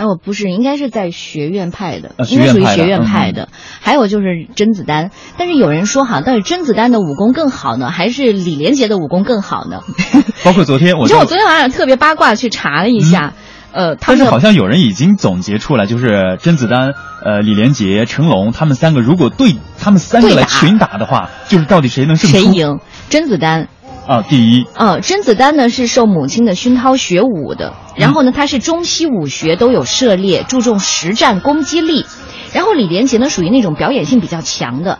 [0.00, 3.48] 那我不是，应该是在学院派的，啊应该属于学院派的。
[3.80, 9.80] 还有就是甄子丹，但是有人说哈，到底甄子丹的武功更好呢，还是李连杰的武功更好呢？
[10.44, 13.34] 包括昨天我就你知道我昨天晚上特别八卦去查了一下，
[13.72, 16.92] 呃，他但是好像有人已经总结出来，就是甄子丹、
[17.24, 22.36] 呃李连杰、成龙他们三个，如果对他们三个来群打的话，就是到底谁能胜出？
[22.36, 22.78] 谁赢？
[23.08, 23.68] 甄子丹。
[24.08, 24.22] 啊？
[24.22, 32.06] 第一，呃，甄子丹呢是受母亲的熏陶学武的，然后呢他是中西武学都有涉猎，注重实战攻击力。
[32.54, 34.98] 然后李连杰呢属于那种表演性比较强的，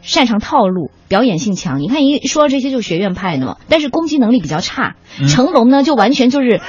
[0.00, 1.78] 擅长套路，表演性强。
[1.80, 4.94] 你看一说这些就学院派的嘛，但是攻击能力比较差。
[5.20, 6.62] 嗯成龙呢就完全就是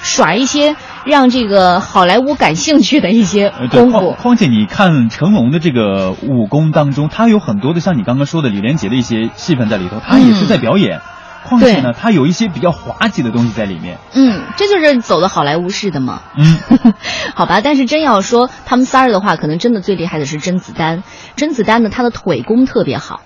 [0.00, 3.98] 耍一些让这个好莱坞感兴趣的一些功夫。
[3.98, 11.00] 况况且你看成龙的这个武功当中，他有很多的像你刚刚说的李连杰的一些戏份在里头，他也是在表演。
[11.46, 13.98] 况且呢，他有一些比较滑稽的东西在里面。
[14.12, 16.22] 嗯，这就是走的好莱坞式的嘛。
[16.36, 16.92] 嗯，
[17.34, 21.02] 好吧，但是真要说他们仨儿的话，可能真的最厉害的是甄子丹。
[21.36, 23.22] 甄子丹呢，他的腿功特别好。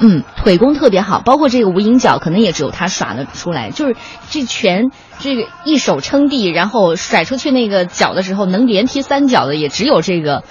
[0.00, 3.70] 嗯，腿功特别好，包括这个无影脚，可能也只有他耍得出来。
[3.70, 3.94] 就是
[4.28, 4.90] 这拳，
[5.20, 10.42] 这个一手撑地，然后甩出去那个脚的时候，能连踢三脚的，也只有这个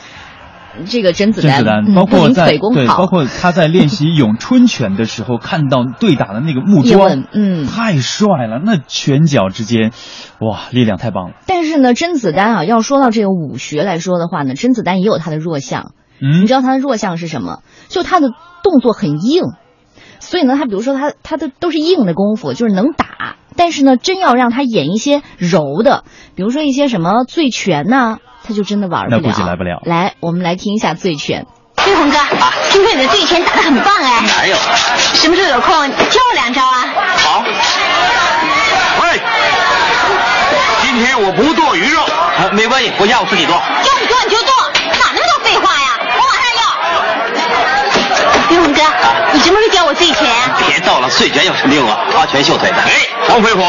[0.86, 1.94] 这个甄子丹。
[1.94, 9.92] 包括在对，包括他在练习咏春拳的时候，看到对打的那个木叶桩，嗯太帅了，那拳脚之间，
[10.40, 11.36] 哇，力量太棒了。
[11.48, 15.94] 但是呢，甄子丹啊，要说到这个武学来说的话呢，甄子丹也有他的弱项。
[16.22, 17.60] 嗯你知道他的弱项是什么？
[17.90, 18.30] 就他的
[18.64, 19.44] 动作很硬，
[20.20, 23.36] 所以呢，他比如说他他的都是硬的功夫，就是能打。
[23.56, 26.04] 但是呢，真要让他演一些柔的，
[26.36, 29.24] 比如说一些什么醉拳呐、他就真的玩不那了。
[29.24, 31.46] 估计来不了来，我们来听一下醉拳。
[31.78, 32.18] 飞鸿哥，
[32.72, 34.56] 听说你的醉拳打得很棒哎，哪有？
[35.16, 36.86] 什么时候有空教我两招啊？
[37.18, 37.44] 好。
[39.02, 39.22] 喂，
[40.82, 43.56] 今天我不剁鱼肉，啊没关系，回家我自己剁。
[43.56, 44.54] 要你剁你就剁，
[49.86, 50.28] 我醉拳？
[50.68, 52.00] 别逗了，醉拳有什么用啊？
[52.14, 52.78] 花拳绣腿的。
[52.78, 52.92] 哎，
[53.28, 53.66] 黄飞鸿，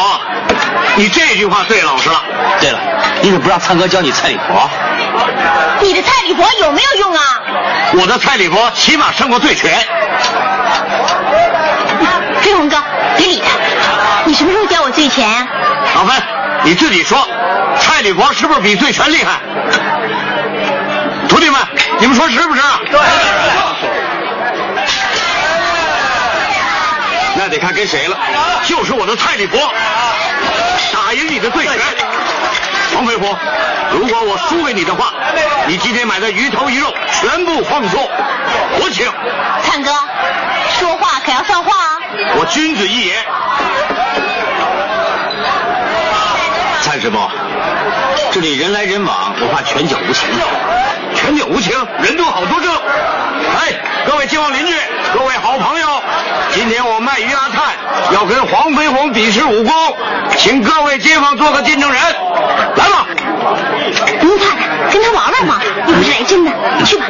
[0.96, 2.22] 你这句话最老实了。
[2.60, 2.78] 对了，
[3.22, 4.70] 你怎么不让灿哥教你蔡李婆？
[5.80, 7.20] 你的蔡李婆有没有用啊？
[7.94, 9.72] 我的蔡李婆起码胜过醉拳。
[12.40, 12.76] 飞鸿哥，
[13.16, 13.46] 别理他。
[14.24, 15.26] 你什么时候教我醉拳？
[15.94, 16.22] 老芬，
[16.62, 17.26] 你自己说，
[17.78, 19.40] 蔡李婆是不是比醉拳厉害？
[21.28, 21.60] 徒弟们，
[21.98, 22.62] 你们说是不是？
[22.90, 23.00] 对。
[27.44, 28.16] 那得看跟谁了，
[28.64, 29.60] 就是我的蔡李婆，
[30.94, 31.72] 打赢你的对决。
[32.94, 33.36] 黄飞虎，
[33.92, 35.12] 如果我输给你的话，
[35.66, 38.02] 你今天买的鱼头鱼肉全部放送，
[38.80, 39.06] 我请。
[39.62, 39.92] 灿哥，
[40.78, 41.98] 说话可要算话啊！
[42.38, 43.22] 我君子一言。
[46.80, 47.30] 蔡师傅，
[48.32, 50.30] 这里人来人往，我怕拳脚无情。
[51.24, 51.72] 拳脚无情，
[52.02, 52.70] 人多好多正。
[52.70, 53.72] 哎，
[54.06, 54.74] 各位街坊邻居，
[55.14, 55.86] 各位好朋友，
[56.52, 57.74] 今天我卖鱼阿灿
[58.12, 59.72] 要跟黄飞鸿比试武功，
[60.36, 62.00] 请各位街坊做个见证人，
[62.76, 63.06] 来吧。
[64.20, 64.56] 不用怕他，
[64.92, 66.52] 跟他玩玩嘛，又不是来真的。
[66.78, 67.06] 你去吧。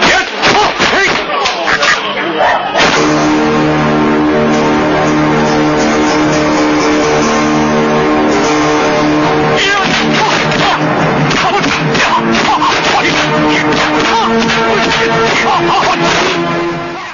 [0.00, 0.58] 别，哦，
[0.94, 1.08] 嘿。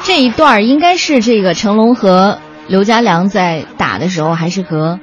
[0.04, 4.98] 这一段应该是这个成龙和刘家良在打的时候，还是和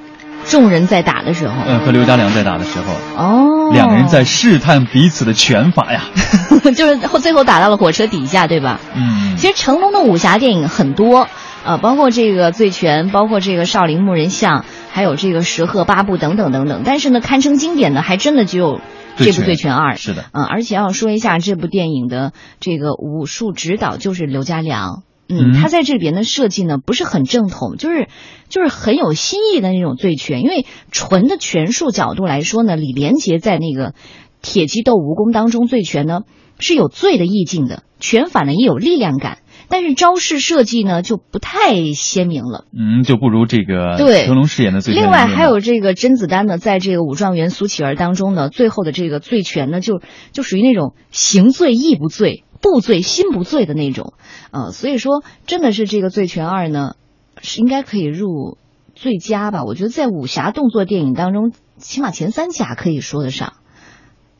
[0.46, 1.54] 众人在打的时候？
[1.68, 2.93] 嗯，和刘家良在打的时候，
[3.24, 6.02] 哦，两个人在试探彼此的拳法呀。
[6.76, 8.80] 就是后最后打到了火车底下，对吧？
[8.96, 11.28] 嗯，其实成龙的武侠电影很多，
[11.64, 14.62] 呃，包括这个《醉拳》，包括这个《少林木人像》，
[14.96, 16.84] 还有这个《十鹤八部》等等等等。
[16.86, 18.80] 但是呢，堪称经典的还真的只有
[19.18, 19.96] 这部《醉拳二》。
[19.98, 22.32] 是的，嗯，而且要说一下这部电影的
[22.62, 25.04] 这个武术指导就是刘家良。
[25.28, 28.08] 嗯，他在这里边的设计呢不是很正统，就是
[28.48, 30.41] 就是很有新意的那种醉拳。
[30.41, 33.89] 因为纯的拳术角度来说呢，李连杰在那个
[34.41, 36.22] 《铁骑斗蜈蚣》当中醉拳呢
[36.58, 39.39] 是有醉的意境的，拳法呢也有力量感，
[39.70, 42.66] 但是招式设计呢就不太鲜明了。
[42.72, 45.03] 嗯，就不如这个对成龙饰演的醉拳。
[45.03, 50.01] 另外还有这个甄子丹呢，在这个武状元苏乞儿当中呢，最后的这个醉拳呢，就
[50.32, 52.43] 就属于那种行醉意不醉。
[52.61, 54.13] 不醉心不醉的那种，
[54.49, 56.93] 呃，所以说真的是这个《醉拳二》呢，
[57.39, 58.57] 是应该可以入
[58.95, 59.63] 最佳吧？
[59.63, 63.53] 我觉得在武侠动作电影当中，起码前三甲可以说得上。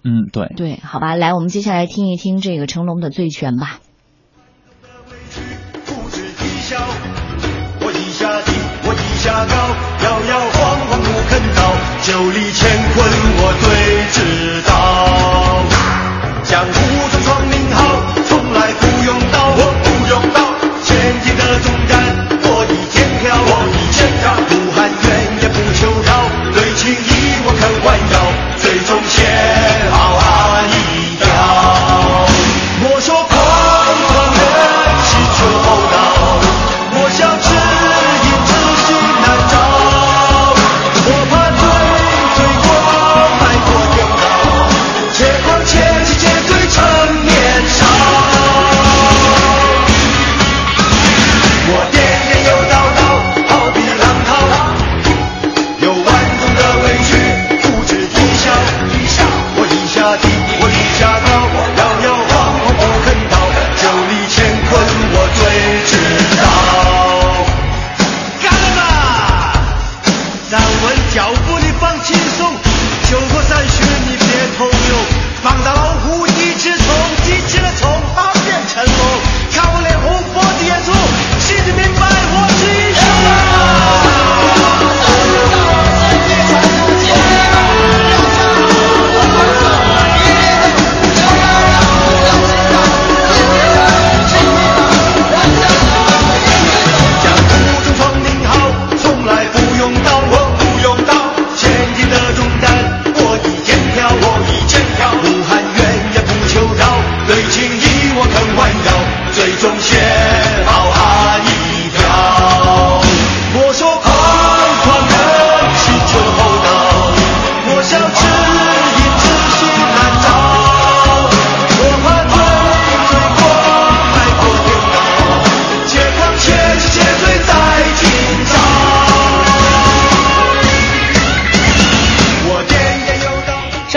[0.04, 3.80] 嗯，对对，好吧，来，我们接下来听一听这个成龙的《醉拳》吧。
[9.26, 9.56] 家高，
[10.04, 11.60] 摇摇晃晃不肯倒，
[12.04, 12.62] 酒里乾
[12.94, 12.96] 坤
[13.38, 13.66] 我最
[14.14, 14.70] 知道。
[16.44, 16.76] 江湖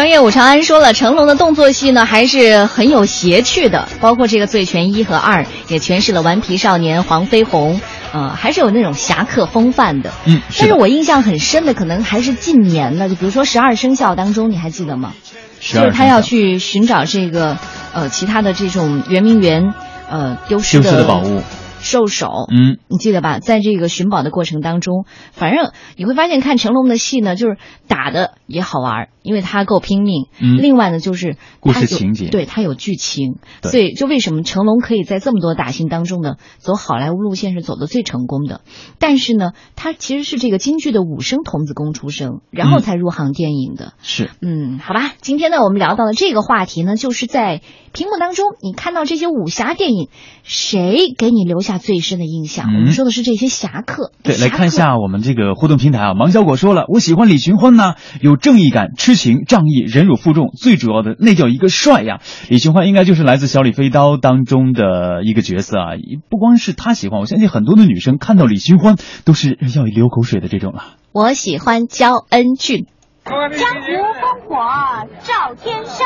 [0.08, 0.10] 倒。
[0.10, 7.78] 商业武长安说了，成龙的动作戏呢还是很有邪趣的，包括这个《醉拳一》和二，也诠释了顽皮少年黄飞鸿，
[8.14, 10.10] 呃，还是有那种侠客风范的。
[10.24, 15.12] 嗯，但是我印象很深的，可能还是近年的，就比如说《十二生肖》当中，你还记得吗？
[15.60, 17.58] 就是他要去寻找这个
[17.92, 19.74] 呃其他的这种圆明园
[20.08, 21.42] 呃丢失丢失的宝物。
[21.80, 23.38] 兽首，嗯，你记得吧？
[23.38, 27.56] 在这个寻宝的过程当中，反正你会发现看成龙的戏呢，就是
[27.86, 30.26] 打的也好玩，因为他够拼命。
[30.40, 38.60] 嗯，另外呢，就是故事情节，对他有剧情，所以就为什么成龙可以在这么多打星当中呢，走好莱坞路线是走的最成功的。
[38.98, 43.92] 但是呢，他其实是这个京剧的武生童子功出身，然后才入行电影的。
[44.02, 47.62] 是，嗯，好吧，今天呢，我们聊到了这个话题呢，就是在
[47.92, 50.08] 屏幕当中你看到这些武侠电影，
[50.42, 52.66] 谁给你留下最深的印象？
[52.70, 54.12] 嗯我们说的是这些侠客。
[54.22, 56.14] 对，来看一下我们这个互动平台啊。
[56.14, 62.20] 芒小果说了，我喜欢李寻欢呢，有正义感、痴情、仗义、忍辱负重，最主要的那叫一个帅呀。
[62.48, 65.86] 李寻欢应该就是来自《小李飞刀》当中的一个角色啊，
[66.28, 70.82] 不光是他喜欢，我相信很多的女生看到李寻欢都是要流口水的这种了。
[71.12, 72.86] 我喜欢焦恩俊。
[73.24, 76.04] 江湖烽火照天烧，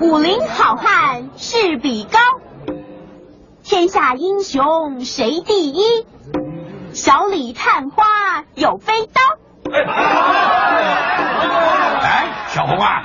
[0.00, 2.18] 武林好汉势比高。
[3.62, 6.06] 天下英雄谁第一？
[6.94, 8.06] 小李探花
[8.54, 9.20] 有飞刀。
[12.02, 13.02] 哎，小红啊，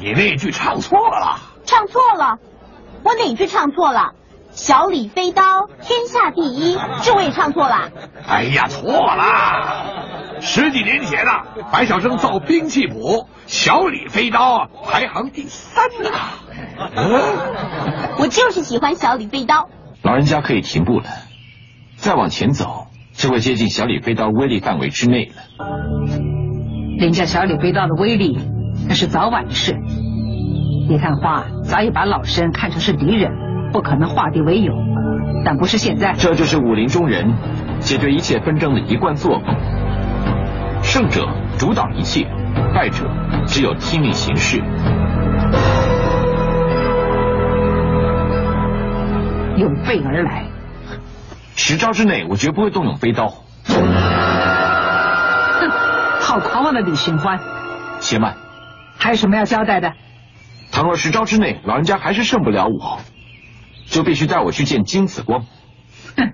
[0.00, 1.40] 你那句唱错了。
[1.64, 2.38] 唱错了，
[3.02, 4.12] 我哪句唱错了？
[4.50, 5.42] 小李飞刀，
[5.80, 7.90] 天下第一，这我也唱错了。
[8.26, 10.40] 哎呀，错了！
[10.40, 16.10] 十几年前啊，白晓生造兵器谱，小李飞刀排行第三呢。
[18.18, 19.68] 我就是喜欢小李飞刀。
[20.02, 21.06] 老人家可以停步了，
[21.96, 25.34] 再往前走就会接近小李飞刀威力范围之内了。
[26.98, 28.38] 人家小李飞刀的威力，
[28.88, 29.76] 那是早晚的事。
[30.88, 33.30] 叶探花早已把老身看成是敌人，
[33.72, 34.74] 不可能化敌为友。
[35.44, 37.32] 但不是现在，这就是武林中人
[37.80, 39.54] 解决一切纷争的一贯作风。
[40.82, 42.26] 胜者主导一切，
[42.74, 43.08] 败者
[43.46, 44.62] 只有听命行事。
[49.56, 50.44] 有备而来，
[51.56, 53.28] 十招之内我绝不会动用飞刀。
[53.64, 53.74] 哼，
[56.20, 57.38] 好狂妄的李寻欢！
[58.00, 58.36] 且慢，
[58.98, 59.92] 还有什么要交代的？
[60.70, 63.00] 倘若十招之内老人家还是胜不了我，
[63.90, 65.46] 就必须带我去见金子光。
[66.16, 66.32] 哼，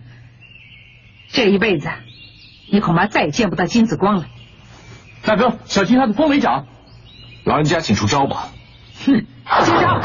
[1.28, 1.88] 这一辈子
[2.70, 4.26] 你恐怕再也见不到金子光了。
[5.22, 6.66] 大哥，小心他的风雷掌！
[7.44, 8.48] 老人家，请出招吧。
[9.07, 9.20] 哼，
[9.64, 10.00] 接招！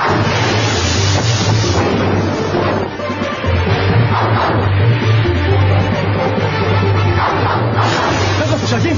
[8.40, 8.94] 大哥，小心！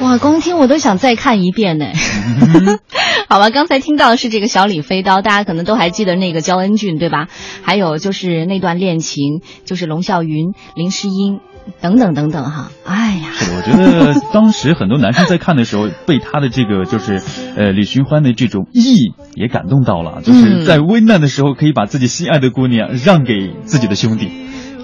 [0.00, 1.86] 哇，光听我都想再看一遍呢。
[3.32, 7.28] 好吧，刚才听到的是这个小李飞刀，大家可能都还记得那个焦恩俊对吧？
[7.62, 11.40] 还有就是那段恋情，就是龙啸云、林诗音
[11.80, 12.70] 等等等等哈。
[12.84, 17.22] 哎呀，是我觉得当时很多男生在看的时候，被他的这个就是
[17.56, 24.28] 呃李寻欢的这种义也感动到了，就是在危难的时候可以把自己心爱的姑娘让给自己的兄弟。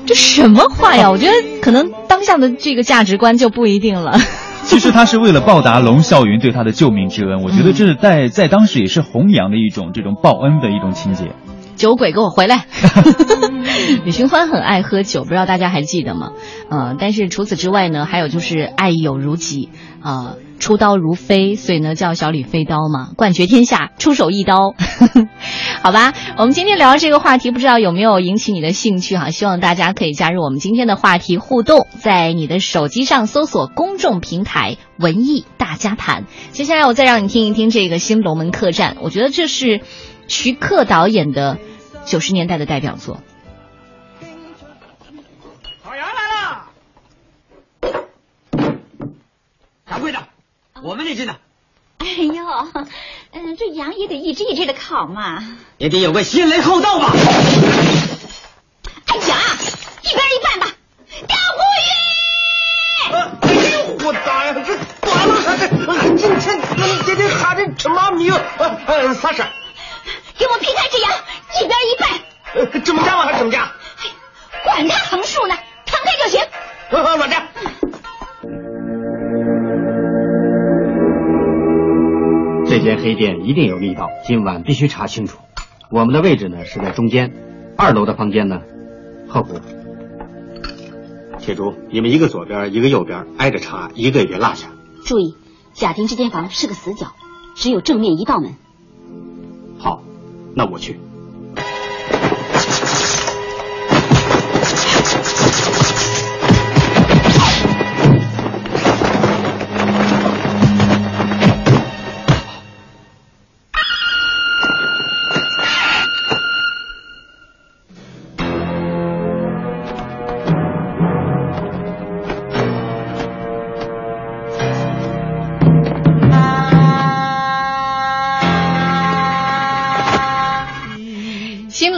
[0.07, 1.11] 这什么话呀？
[1.11, 4.18] 我觉得可能当下的这个价值观就不一定了。
[4.69, 11.33] 其实他是为了报答龙啸云对他的救命之恩，我觉得这是在在当时也是弘扬的一种这种报恩的一种情节。
[11.75, 12.66] 酒鬼给我回来！
[14.05, 16.33] 李寻欢很爱喝酒，不知道大家还记得吗？
[16.69, 19.71] 呃，但是除此之外呢，还有就是爱友如己
[20.03, 24.74] 啊、呃出刀如飞，所以呢叫小李飞刀嘛，冠绝天下，出手一刀。
[25.82, 29.30] 好吧，我们今天聊这个话题，不知道有没有引起你的兴趣哈？
[29.30, 36.24] 希望大家可以加入我们今天的话题互动，在你的手机上搜索公众平台“文艺大家谈”。
[36.52, 39.80] 接下来我再让你听一听这个《新龙门客栈》，我觉得这是
[40.26, 41.59] 徐克导演的
[42.04, 43.18] 九十年代的代表作。
[45.84, 46.64] 老杨来了，
[49.86, 50.18] 掌柜的，
[50.83, 51.37] 我们那只呢？
[51.99, 52.45] 哎呦，
[53.33, 55.43] 嗯，这羊也得一只一只的烤嘛。
[55.79, 57.12] 也得有个先来后到吧。
[59.07, 59.37] 哎呀，
[60.03, 60.68] 一边一半吧，
[61.26, 61.37] 调
[63.11, 64.74] 哎呦，我大呀，这
[65.11, 65.68] 完了，这
[66.16, 66.61] 今天
[67.05, 68.31] 这这还这什么米？
[68.31, 69.45] 呃呃，啥事？
[70.39, 71.11] 给我劈开这羊，
[71.61, 72.11] 一边一半。
[72.55, 73.24] 呃，怎么加吗？
[73.24, 73.72] 还是怎么加？
[74.64, 75.57] 管他横竖呢，
[75.87, 76.41] 摊开就行。
[76.91, 77.49] 呃，老张。
[82.79, 85.39] 这间黑店一定有密道，今晚必须查清楚。
[85.91, 87.35] 我们的位置呢是在中间，
[87.76, 88.61] 二楼的房间呢
[89.26, 89.59] 后补。
[91.41, 94.68] 铁柱，你们一个左边，一个右边，挨着查，一个也别落下。
[95.05, 95.35] 注意，
[95.72, 97.09] 贾婷这间房是个死角，
[97.57, 98.53] 只有正面一道门。
[99.79, 100.05] 好，
[100.55, 101.01] 那我去。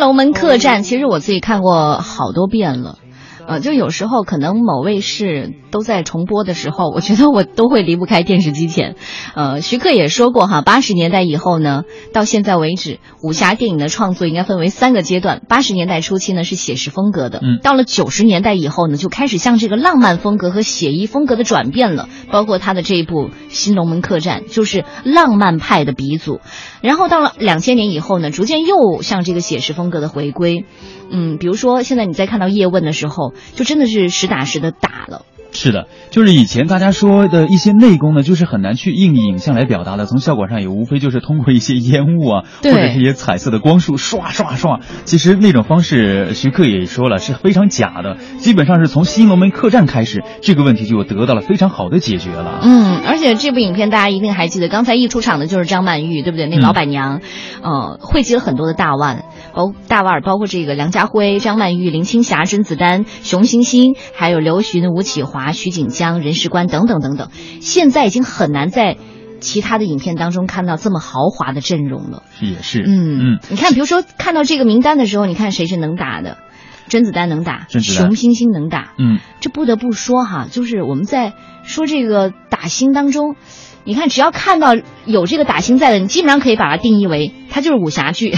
[0.00, 2.96] 龙门客栈，其实我自己看过好多遍了。
[3.50, 8.94] 呃，就有时候可能某卫视都在重播的时候，我觉得我都会离不开电视机前。
[9.34, 11.82] 呃，徐克也说过哈，八十年代以后呢，
[12.12, 15.42] 到现在为止，武侠电影的创作应该分为三个阶段。
[15.48, 22.08] 八十年代初期呢是写实风格的，嗯，到了九十年代以后呢，就开始向这个浪漫风格和写意风格的转变了。
[22.30, 26.38] 包括他的这一部《新龙门客栈》，就是浪漫派的鼻祖。
[26.82, 30.64] 然后到了两千年以后呢，逐渐又向这个写实风格的回归。
[31.10, 35.22] 嗯，比如说现在你在看到叶问的时候，就真的是实打实的打了。
[35.52, 40.06] 是的，就是以前大家说的一些内功呢，就是很难去用影像来表达的。
[40.06, 44.78] 从效果上也无非就是通过一些烟雾啊，或者是一些彩色的光束刷刷刷。
[45.04, 48.16] 其实那种方式，徐克也说了是非常假的。
[48.38, 52.60] 基本上是从新龙门客栈开始，这个问题就得到了非常好的解决了。
[52.62, 56.46] 嗯，而且这部影片大家一定还记得，刚才一出场的就是张曼玉，对不对？
[56.46, 57.22] 那个老板娘，
[57.60, 59.24] 呃，汇集了很多的大腕，
[59.54, 67.30] 包大腕儿包括这个梁家辉、张曼玉、林青霞、甄子丹、熊欣欣，还有刘询、吴启华、徐锦江、任时关等等等等。
[67.60, 68.96] 现在已经很难在
[69.40, 72.22] 其他的影片当中看到这么豪华的阵容了。
[72.38, 76.38] 是也是，嗯嗯，你看，比如说看到这个名单的时候，你看谁是能打的？
[76.88, 83.36] 甄子丹能打，熊欣欣能打，嗯，这不得不说哈，就是我们在说这个打星当中，
[83.84, 84.74] 你看只要看到
[85.06, 88.30] 有这个打星在的，你基本上可以把它定义为它就是武侠剧。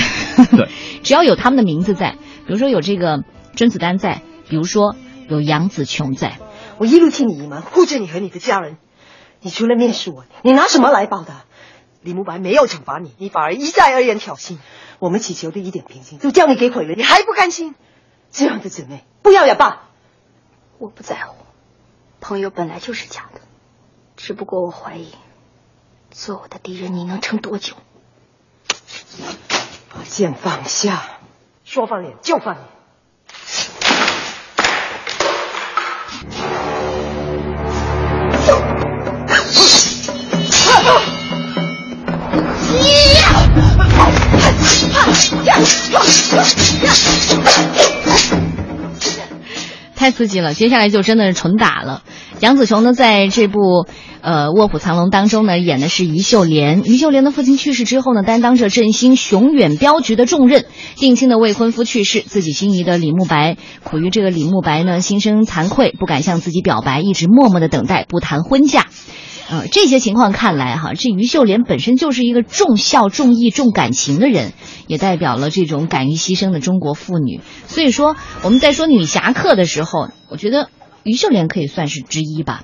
[0.57, 0.69] 对，
[1.03, 2.17] 只要有他们的名字在，
[2.47, 3.25] 比如说有这个
[3.55, 4.95] 甄子丹在，比如说
[5.29, 6.39] 有杨紫琼在，
[6.79, 8.79] 我一路替你隐瞒，护着你和你的家人。
[9.41, 11.45] 你除了蔑视我，你拿什么来报答？
[12.01, 14.59] 李慕白没有惩罚你，你反而一再而言挑衅。
[15.01, 17.75] 我们祈求的一点平静，就叫你给毁了，你还不甘心？
[18.31, 19.89] 这样的姊妹，不要也罢。
[20.79, 21.35] 我不在乎，
[22.21, 23.41] 朋友本来就是假的，
[24.17, 25.09] 只不过我怀疑，
[26.13, 27.75] 做我的敌人你能撑多久？
[29.89, 31.03] 把剑放下，
[31.65, 32.67] 说翻脸就翻脸。
[49.95, 50.53] 太刺激了！
[50.53, 52.03] 接下来就真的是纯打了。
[52.41, 53.87] 杨紫琼呢，在这部
[54.23, 56.85] 呃《卧虎藏龙》当中呢，演的是于秀莲。
[56.85, 60.65] 于秀莲的父亲去世之后呢，担当着振兴雄远镖局的重任。
[60.95, 68.87] 定亲的未婚夫去世，自己心仪的李慕白苦于这个李慕白呢心生惭愧，不敢向自己表白，一直默默的等待，不谈婚嫁。
[69.51, 74.53] 呃，这些情况看来哈，这于秀莲本身就是一个重孝、重义、重感情的人，
[74.87, 77.41] 也代表了这种敢于牺牲的中国妇女。
[77.67, 78.15] 所以说，
[78.45, 80.71] 我们在说女侠客的时候，我觉得
[81.03, 82.63] 于秀莲可以算是之一吧。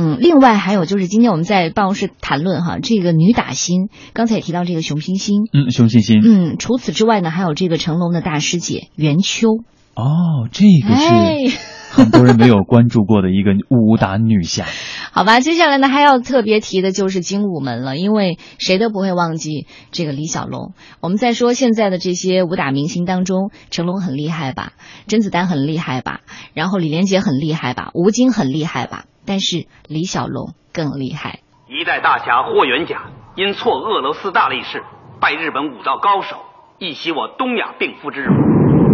[0.00, 9.48] 嗯，另外还有就是今天我们在办公室谈论哈，这个女打星，刚才也提到这个熊欣欣，嗯，熊欣欣，嗯，除此之外呢，还有这个成龙的大师姐袁秋。
[9.94, 11.58] 哦，这个哎是
[11.92, 14.64] 很多人没有关注过的一个武打女侠。
[15.12, 20.72] 好吧，接下来呢还要特别提的就是精武门了，因为谁都不会忘记这个李小龙。
[21.00, 24.72] 我们在说现在的这些武打明星当中，成龙很厉害吧，
[25.08, 26.20] 甄子丹很厉害吧，
[26.54, 31.38] 然后李连杰很厉害吧，吴京很厉害吧，但是李小龙更厉害。
[31.68, 33.02] 一代大侠霍元甲
[33.36, 34.82] 因挫俄罗斯大力士，
[35.20, 36.38] 拜日本武道高手，
[36.80, 38.34] 一袭我东亚病夫之荣，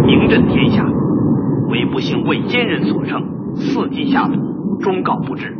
[0.05, 0.85] 名震天下。
[1.69, 3.19] 唯不幸为奸人所称，
[3.55, 5.57] 伺机下毒，终告不知。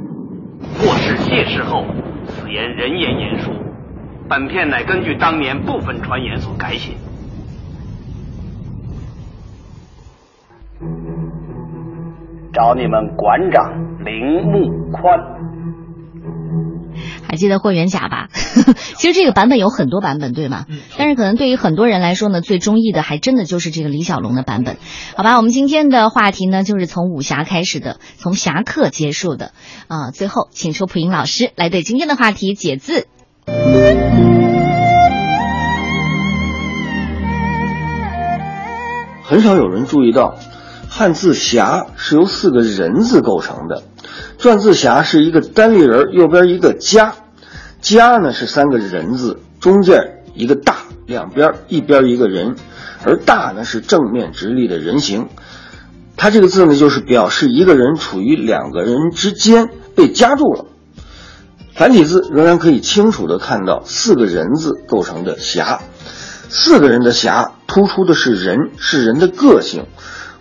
[0.62, 1.84] 获释谢世后，
[2.28, 3.52] 此言人言言殊。
[4.30, 6.94] 本片乃根据当年部分传言所改写。
[12.58, 13.72] 找你们馆长
[14.04, 15.16] 铃木宽。
[17.30, 18.30] 还记得霍元甲吧？
[18.98, 20.66] 其实这个版本有很多版本，对吗？
[20.98, 24.78] 但是可能对于很多人来说呢，最中意的还真的就是这个李小龙的版本。
[25.16, 29.52] 好吧，我们今天的话题呢，就是从武侠开始的，从侠客结束的。
[29.88, 33.06] 啊、最后请出蒲英老师来对今天的话题解字。
[39.22, 40.36] 很少有人注意到，
[40.98, 43.84] 汉字“侠”是由四个人字构成的。
[44.40, 47.14] 篆字“侠”是一个单立人，右边一个“家
[47.80, 52.56] ”，“家”呢是三个人字，中间一个“大”，两边一边一个人，
[53.06, 55.28] 而“大”呢是正面直立的人形。
[56.16, 60.66] 它这个字呢，就是表示一个人处于两个人之间，被夹住了。
[61.76, 65.80] 繁体字仍然可以清楚地看到四个人字构成的“侠”。
[66.50, 69.86] 四个人的侠，突出的是人，是人的个性。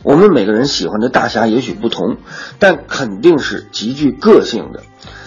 [0.07, 2.19] 我们每个人喜欢的大侠也许不同，
[2.61, 4.85] 但肯定是极具个性的。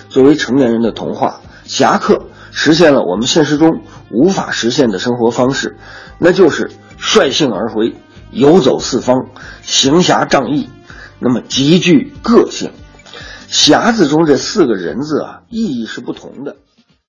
[0.08, 5.76] 作为成年人的童话，侠客实现了我们现实中无法实现的生活方式，
[6.18, 7.94] 那就是率性而回，
[8.32, 9.28] 游走四方，
[9.64, 10.70] 行侠仗义，
[11.20, 12.72] 那么极具个性。
[13.50, 16.56] 侠字中这四个人字啊，意义是不同的。